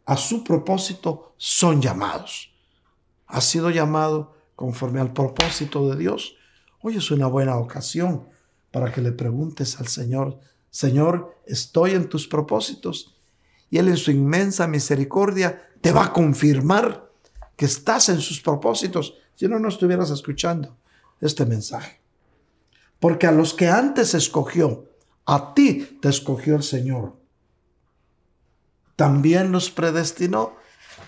[0.07, 2.53] a su propósito son llamados.
[3.27, 6.37] ¿Ha sido llamado conforme al propósito de Dios?
[6.81, 8.29] Hoy es una buena ocasión
[8.71, 10.41] para que le preguntes al Señor,
[10.71, 13.15] Señor, ¿estoy en tus propósitos?
[13.75, 17.11] y Él en su inmensa misericordia te va a confirmar
[17.57, 20.77] que estás en sus propósitos, si no, no estuvieras escuchando
[21.21, 22.01] este mensaje.
[23.01, 24.85] Porque a los que antes escogió,
[25.27, 27.17] a ti te escogió el Señor.
[28.97, 30.57] También los predestinó.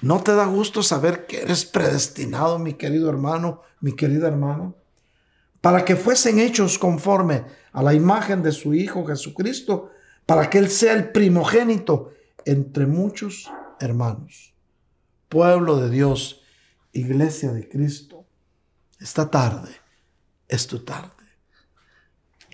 [0.02, 4.74] ¿No te da gusto saber que eres predestinado, mi querido hermano, mi querida hermana?
[5.60, 9.90] Para que fuesen hechos conforme a la imagen de su Hijo Jesucristo,
[10.26, 12.12] para que Él sea el primogénito
[12.44, 14.54] entre muchos hermanos.
[15.28, 16.42] Pueblo de Dios,
[16.92, 18.26] iglesia de Cristo,
[19.00, 19.70] esta tarde
[20.48, 21.10] es tu tarde.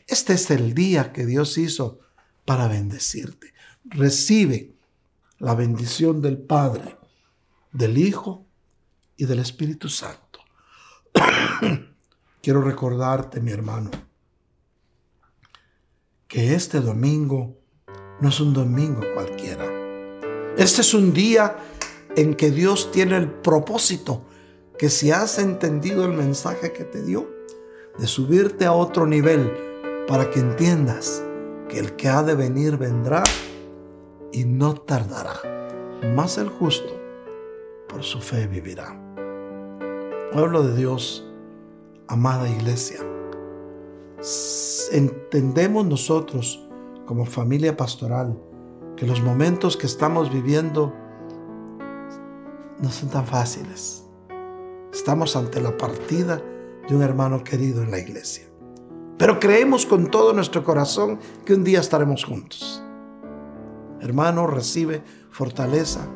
[0.07, 2.01] Este es el día que Dios hizo
[2.45, 3.55] para bendecirte.
[3.85, 4.75] Recibe
[5.43, 6.97] la bendición del Padre,
[7.73, 8.47] del Hijo
[9.17, 10.39] y del Espíritu Santo.
[12.41, 13.91] Quiero recordarte, mi hermano,
[16.29, 17.59] que este domingo
[18.21, 19.67] no es un domingo cualquiera.
[20.57, 21.57] Este es un día
[22.15, 24.25] en que Dios tiene el propósito
[24.79, 27.29] que si has entendido el mensaje que te dio,
[27.99, 29.53] de subirte a otro nivel
[30.07, 31.21] para que entiendas
[31.69, 33.25] que el que ha de venir vendrá
[34.33, 35.35] y no tardará.
[36.15, 36.93] Más el justo
[37.89, 38.99] por su fe vivirá.
[40.33, 41.29] Pueblo de Dios,
[42.09, 43.01] amada iglesia,
[44.93, 46.67] entendemos nosotros
[47.07, 48.39] como familia pastoral,
[48.97, 50.93] que los momentos que estamos viviendo
[52.79, 54.07] no son tan fáciles.
[54.93, 56.43] Estamos ante la partida
[56.89, 58.45] de un hermano querido en la iglesia.
[59.19, 62.83] Pero creemos con todo nuestro corazón que un día estaremos juntos.
[64.03, 66.09] Hermano, recibe fortaleza,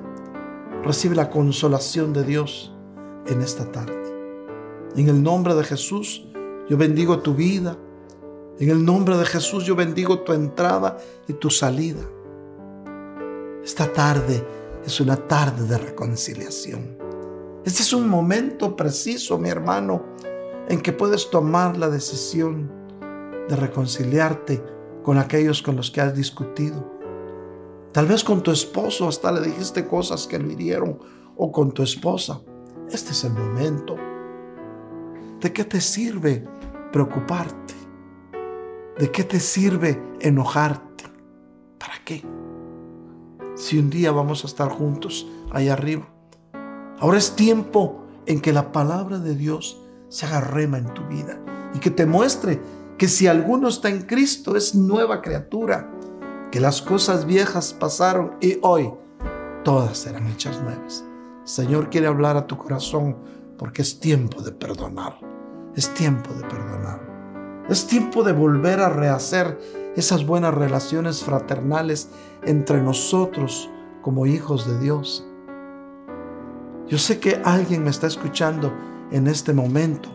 [0.83, 2.75] recibe la consolación de Dios
[3.29, 3.95] en esta tarde.
[4.97, 6.27] En el nombre de Jesús,
[6.69, 7.79] yo bendigo tu vida.
[8.59, 12.03] En el nombre de Jesús, yo bendigo tu entrada y tu salida.
[13.63, 14.45] Esta tarde
[14.85, 16.99] es una tarde de reconciliación.
[17.65, 20.03] Este es un momento preciso, mi hermano,
[20.69, 22.69] en que puedes tomar la decisión
[23.49, 24.61] de reconciliarte
[25.05, 26.96] con aquellos con los que has discutido.
[27.97, 30.99] Tal vez con tu esposo hasta le dijiste cosas que lo hirieron
[31.35, 32.43] o con tu esposa.
[32.91, 33.97] Este es el momento.
[35.41, 36.47] ¿De qué te sirve
[36.93, 37.73] preocuparte?
[38.99, 41.05] ¿De qué te sirve enojarte?
[41.79, 42.23] ¿Para qué?
[43.55, 46.07] Si un día vamos a estar juntos allá arriba.
[46.99, 49.81] Ahora es tiempo en que la palabra de Dios
[50.11, 51.41] se haga rema en tu vida
[51.73, 52.61] y que te muestre
[52.99, 55.96] que si alguno está en Cristo es nueva criatura,
[56.51, 58.93] que las cosas viejas pasaron y hoy
[59.65, 61.05] todas serán hechas nuevas.
[61.45, 63.17] Señor quiere hablar a tu corazón
[63.59, 65.19] porque es tiempo de perdonar,
[65.75, 69.59] es tiempo de perdonar, es tiempo de volver a rehacer
[69.97, 72.11] esas buenas relaciones fraternales
[72.45, 73.71] entre nosotros
[74.03, 75.27] como hijos de Dios.
[76.87, 78.73] Yo sé que alguien me está escuchando
[79.11, 80.09] en este momento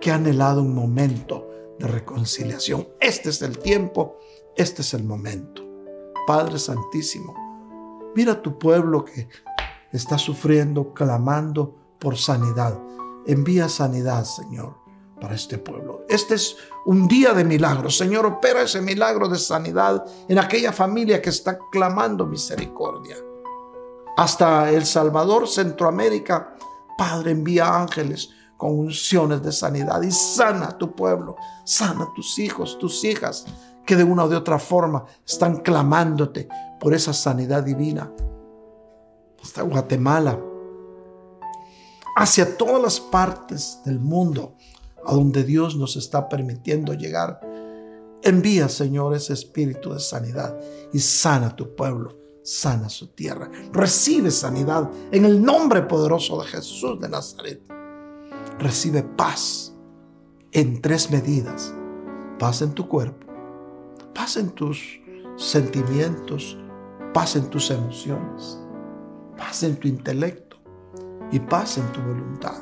[0.00, 2.88] que ha anhelado un momento de reconciliación.
[3.00, 4.18] Este es el tiempo,
[4.58, 5.62] este es el momento.
[6.26, 7.32] Padre Santísimo,
[8.14, 9.28] mira tu pueblo que
[9.92, 12.76] está sufriendo, clamando por sanidad.
[13.24, 14.76] Envía sanidad, Señor,
[15.20, 16.04] para este pueblo.
[16.08, 16.56] Este es
[16.86, 17.96] un día de milagros.
[17.96, 23.16] Señor, opera ese milagro de sanidad en aquella familia que está clamando misericordia.
[24.16, 26.56] Hasta El Salvador, Centroamérica,
[26.98, 32.40] Padre, envía ángeles con unciones de sanidad y sana a tu pueblo, sana a tus
[32.40, 33.46] hijos, tus hijas,
[33.88, 36.46] que de una o de otra forma están clamándote
[36.78, 38.12] por esa sanidad divina.
[39.42, 40.38] Hasta Guatemala,
[42.14, 44.56] hacia todas las partes del mundo
[45.06, 47.40] a donde Dios nos está permitiendo llegar.
[48.22, 50.54] Envía, Señor, ese espíritu de sanidad
[50.92, 53.50] y sana tu pueblo, sana su tierra.
[53.72, 57.62] Recibe sanidad en el nombre poderoso de Jesús de Nazaret
[58.58, 59.72] recibe paz
[60.52, 61.72] en tres medidas.
[62.38, 63.27] Paz en tu cuerpo,
[64.14, 65.00] paz en tus
[65.36, 66.58] sentimientos,
[67.12, 68.58] paz en tus emociones,
[69.36, 70.56] paz en tu intelecto
[71.30, 72.56] y paz en tu voluntad.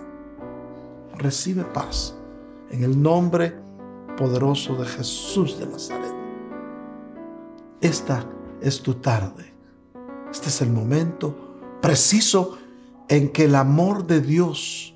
[1.18, 2.14] Recibe paz
[2.70, 3.54] en el nombre
[4.16, 6.14] poderoso de Jesús de Nazaret.
[7.80, 8.24] Esta
[8.60, 9.52] es tu tarde.
[10.30, 11.34] Este es el momento
[11.80, 12.58] preciso
[13.08, 14.94] en que el amor de Dios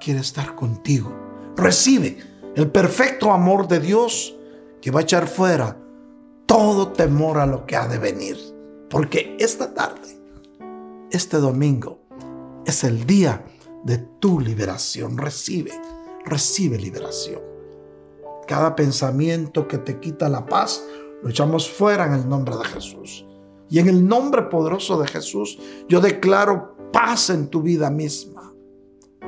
[0.00, 1.12] quiere estar contigo.
[1.56, 2.18] Recibe
[2.54, 4.36] el perfecto amor de Dios
[4.80, 5.76] que va a echar fuera
[6.46, 8.36] todo temor a lo que ha de venir.
[8.88, 10.18] Porque esta tarde,
[11.10, 12.00] este domingo,
[12.64, 13.44] es el día
[13.84, 15.18] de tu liberación.
[15.18, 15.72] Recibe,
[16.24, 17.42] recibe liberación.
[18.46, 20.82] Cada pensamiento que te quita la paz,
[21.22, 23.26] lo echamos fuera en el nombre de Jesús.
[23.68, 28.38] Y en el nombre poderoso de Jesús, yo declaro paz en tu vida misma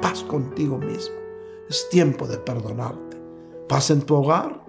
[0.01, 1.17] paz contigo mismo.
[1.69, 3.10] Es tiempo de perdonarte.
[3.71, 4.65] Paz en tu hogar,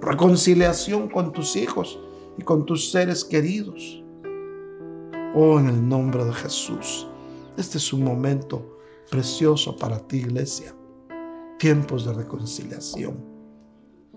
[0.00, 2.00] reconciliación con tus hijos
[2.36, 4.02] y con tus seres queridos.
[5.36, 7.06] Oh, en el nombre de Jesús,
[7.56, 8.76] este es un momento
[9.08, 10.74] precioso para ti, iglesia.
[11.60, 13.24] Tiempos de reconciliación.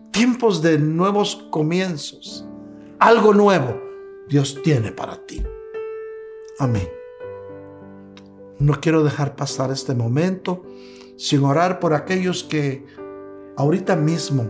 [0.10, 2.44] Tiempos de nuevos comienzos.
[2.98, 3.80] Algo nuevo
[4.30, 5.44] Dios tiene para ti.
[6.58, 6.90] Amén.
[8.58, 10.64] No quiero dejar pasar este momento
[11.18, 13.03] sin orar por aquellos que
[13.58, 14.50] ahorita mismo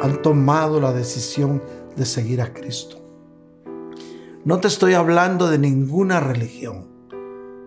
[0.00, 1.62] han tomado la decisión
[1.96, 2.96] de seguir a Cristo.
[4.44, 6.88] No te estoy hablando de ninguna religión,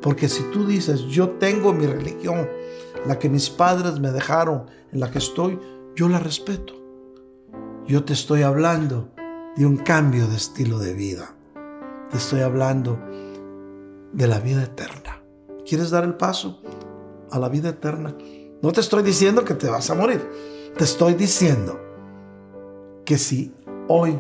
[0.01, 2.49] porque si tú dices, yo tengo mi religión,
[3.05, 5.59] la que mis padres me dejaron, en la que estoy,
[5.95, 6.73] yo la respeto.
[7.85, 9.11] Yo te estoy hablando
[9.55, 11.35] de un cambio de estilo de vida.
[12.09, 12.99] Te estoy hablando
[14.11, 15.21] de la vida eterna.
[15.67, 16.61] ¿Quieres dar el paso
[17.29, 18.15] a la vida eterna?
[18.61, 20.21] No te estoy diciendo que te vas a morir.
[20.77, 21.79] Te estoy diciendo
[23.05, 23.53] que si
[23.87, 24.19] hoy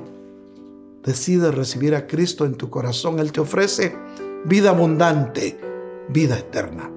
[1.03, 3.95] decides recibir a Cristo en tu corazón, Él te ofrece
[4.45, 5.59] vida abundante,
[6.09, 6.91] vida eterna.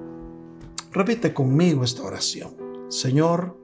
[0.91, 2.55] Repite conmigo esta oración.
[2.89, 3.57] Señor,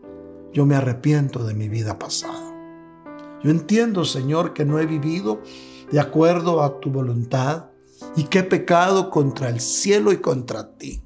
[0.52, 2.52] yo me arrepiento de mi vida pasada.
[3.44, 5.42] Yo entiendo, Señor, que no he vivido
[5.92, 7.66] de acuerdo a tu voluntad,
[8.16, 11.02] y que he pecado contra el cielo y contra ti.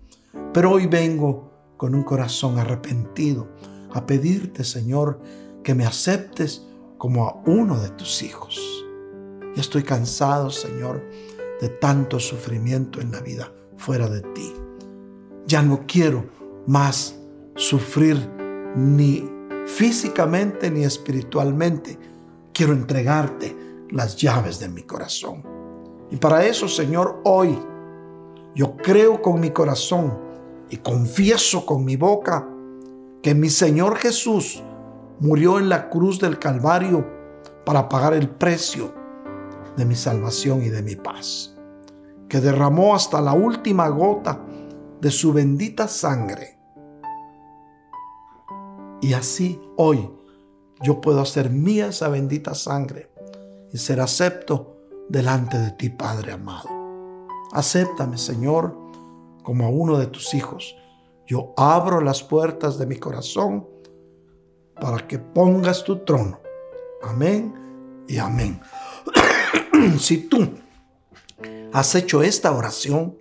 [0.54, 3.48] Pero hoy vengo con un corazón arrepentido
[3.94, 5.20] a pedirte, Señor,
[5.64, 6.64] que me aceptes
[6.98, 8.60] como a uno de tus hijos.
[9.56, 11.04] Y estoy cansado, Señor,
[11.62, 14.54] de tanto sufrimiento en la vida fuera de ti.
[15.46, 16.26] Ya no quiero
[16.68, 17.16] más
[17.56, 18.18] sufrir
[18.76, 19.30] ni
[19.66, 21.98] físicamente ni espiritualmente.
[22.54, 23.56] Quiero entregarte
[23.90, 25.44] las llaves de mi corazón.
[26.12, 27.58] Y para eso, Señor, hoy
[28.56, 30.18] yo creo con mi corazón
[30.70, 32.48] y confieso con mi boca
[33.22, 34.63] que mi Señor Jesús
[35.20, 37.05] murió en la cruz del Calvario
[37.65, 38.93] para pagar el precio
[39.76, 41.55] de mi salvación y de mi paz,
[42.30, 44.39] que derramó hasta la última gota
[45.01, 46.57] de su bendita sangre.
[49.01, 50.09] Y así hoy
[50.82, 53.11] yo puedo hacer mía esa bendita sangre
[53.72, 54.78] y ser acepto
[55.09, 56.70] delante de ti, Padre amado.
[57.51, 58.78] Acéptame, Señor,
[59.43, 60.76] como a uno de tus hijos.
[61.28, 63.67] Yo abro las puertas de mi corazón
[64.80, 66.39] para que pongas tu trono.
[67.03, 67.53] Amén
[68.07, 68.61] y amén.
[69.99, 70.49] si tú
[71.73, 73.17] has hecho esta oración,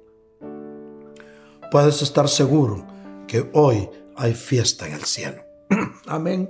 [1.72, 2.86] puedes estar seguro
[3.26, 5.42] que hoy hay fiesta en el cielo.
[6.06, 6.48] amén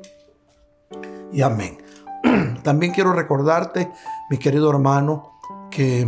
[1.32, 1.78] y amén.
[2.62, 3.90] También quiero recordarte,
[4.28, 5.40] mi querido hermano,
[5.70, 6.06] que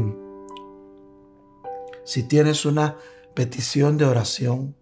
[2.04, 2.96] si tienes una
[3.34, 4.76] petición de oración,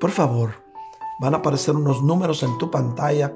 [0.00, 0.62] por favor,
[1.20, 3.34] van a aparecer unos números en tu pantalla.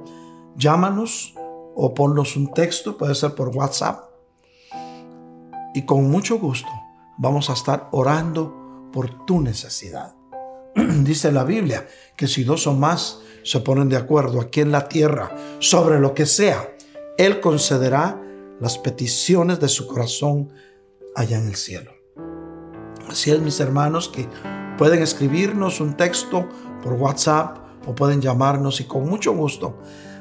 [0.56, 1.34] Llámanos
[1.74, 4.10] o ponnos un texto, puede ser por WhatsApp.
[5.74, 6.70] Y con mucho gusto
[7.18, 10.14] vamos a estar orando por tu necesidad.
[10.74, 11.86] Dice la Biblia
[12.16, 16.14] que si dos o más se ponen de acuerdo aquí en la tierra sobre lo
[16.14, 16.74] que sea,
[17.18, 18.20] Él concederá
[18.60, 20.52] las peticiones de su corazón
[21.16, 21.92] allá en el cielo.
[23.08, 24.28] Así es, mis hermanos, que
[24.82, 26.48] pueden escribirnos un texto
[26.82, 27.56] por WhatsApp
[27.86, 29.78] o pueden llamarnos y con mucho gusto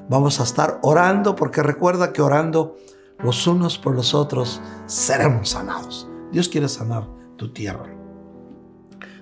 [0.07, 2.77] vamos a estar orando porque recuerda que orando
[3.23, 6.07] los unos por los otros seremos sanados.
[6.31, 7.07] Dios quiere sanar
[7.37, 7.87] tu tierra.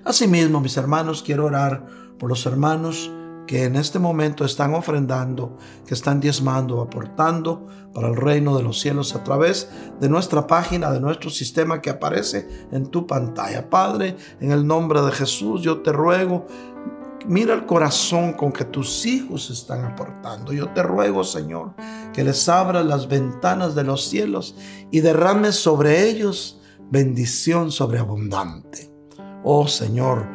[0.04, 1.86] Asimismo, mis hermanos, quiero orar
[2.18, 3.10] por los hermanos
[3.50, 5.58] que en este momento están ofrendando,
[5.88, 7.66] que están diezmando, aportando
[7.96, 11.90] para el reino de los cielos a través de nuestra página, de nuestro sistema que
[11.90, 13.68] aparece en tu pantalla.
[13.68, 16.46] Padre, en el nombre de Jesús, yo te ruego
[17.26, 20.54] Mira el corazón con que tus hijos están aportando.
[20.54, 21.74] Yo te ruego, Señor,
[22.14, 24.56] que les abra las ventanas de los cielos
[24.92, 26.62] y derrame sobre ellos
[26.92, 28.94] bendición sobreabundante.
[29.44, 30.28] Oh Señor,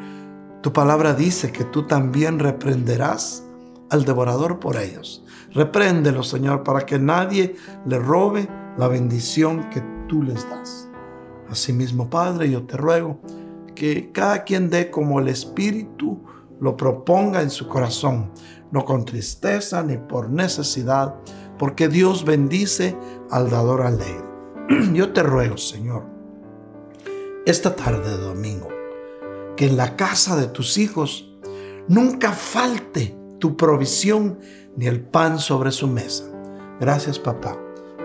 [0.65, 3.45] tu palabra dice que tú también reprenderás
[3.91, 5.23] al devorador por ellos.
[5.53, 10.89] Repréndelo, Señor, para que nadie le robe la bendición que tú les das.
[11.51, 13.21] Asimismo, Padre, yo te ruego
[13.75, 16.25] que cada quien dé como el Espíritu
[16.61, 18.31] lo proponga en su corazón,
[18.71, 21.15] no con tristeza ni por necesidad,
[21.59, 22.97] porque Dios bendice
[23.31, 24.25] al dador alegre.
[24.95, 26.05] Yo te ruego, Señor,
[27.45, 28.69] esta tarde de domingo,
[29.57, 31.33] que en la casa de tus hijos
[31.89, 34.39] nunca falte tu provisión
[34.77, 36.25] ni el pan sobre su mesa.
[36.81, 37.59] Gracias, papá.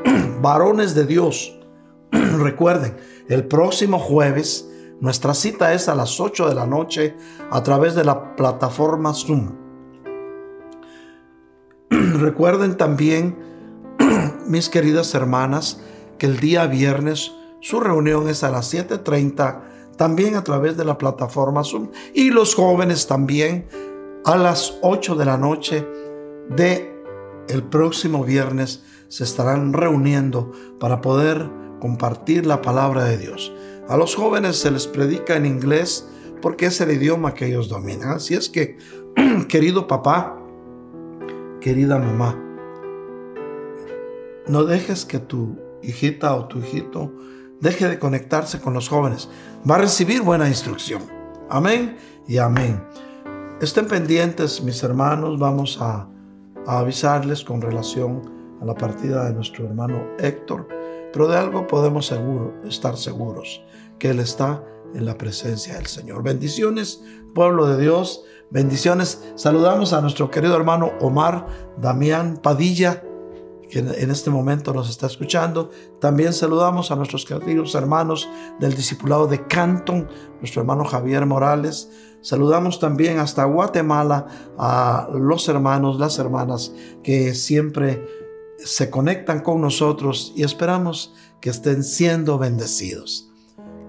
[0.42, 1.60] Varones de Dios,
[2.12, 2.98] recuerden,
[3.28, 4.70] el próximo jueves
[5.02, 7.16] nuestra cita es a las 8 de la noche
[7.52, 9.56] a través de la plataforma Zoom.
[11.90, 13.38] Recuerden también,
[14.46, 15.80] mis queridas hermanas,
[16.18, 17.32] que el día viernes
[17.62, 19.62] su reunión es a las 7.30,
[20.00, 21.90] también a través de la plataforma Zoom.
[22.14, 23.68] Y los jóvenes también
[24.24, 25.86] a las 8 de la noche
[26.50, 26.96] de
[27.50, 31.50] el próximo viernes se estarán reuniendo para poder
[31.82, 33.52] compartir la palabra de Dios.
[33.90, 36.08] A los jóvenes se les predica en inglés
[36.42, 38.12] porque es el idioma que ellos dominan.
[38.12, 38.78] Así es que,
[39.50, 40.42] querido papá,
[41.60, 42.42] querida mamá,
[44.48, 47.12] no dejes que tu hijita o tu hijito
[47.60, 49.30] deje de conectarse con los jóvenes.
[49.68, 51.02] Va a recibir buena instrucción.
[51.50, 52.82] Amén y amén.
[53.62, 55.38] Estén pendientes, mis hermanos.
[55.38, 56.08] Vamos a,
[56.66, 58.22] avisarles con relación
[58.62, 60.68] a la partida de nuestro hermano Héctor.
[61.12, 62.14] Pero de algo podemos
[62.66, 63.62] estar seguros
[63.98, 64.64] que Él está
[64.94, 66.24] en la presencia del Señor.
[66.24, 67.04] Bendiciones,
[67.36, 68.24] pueblo de Dios.
[68.52, 69.30] Bendiciones.
[69.36, 73.04] Saludamos a nuestro querido hermano Omar Damián Padilla,
[73.70, 75.70] que en este momento nos está escuchando.
[76.02, 78.28] También saludamos a nuestros queridos hermanos
[78.60, 80.08] del discipulado de Canton,
[80.40, 81.90] nuestro hermano Javier Morales.
[82.22, 84.28] Saludamos también hasta Guatemala
[84.58, 86.74] a los hermanos, las hermanas
[87.04, 88.06] que siempre
[88.58, 93.28] se conectan con nosotros y esperamos que estén siendo bendecidos.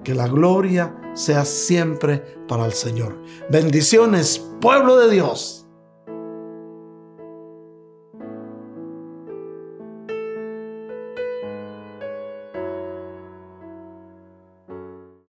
[0.04, 3.18] que la gloria sea siempre para el Señor.
[3.50, 5.59] Bendiciones, pueblo de Dios.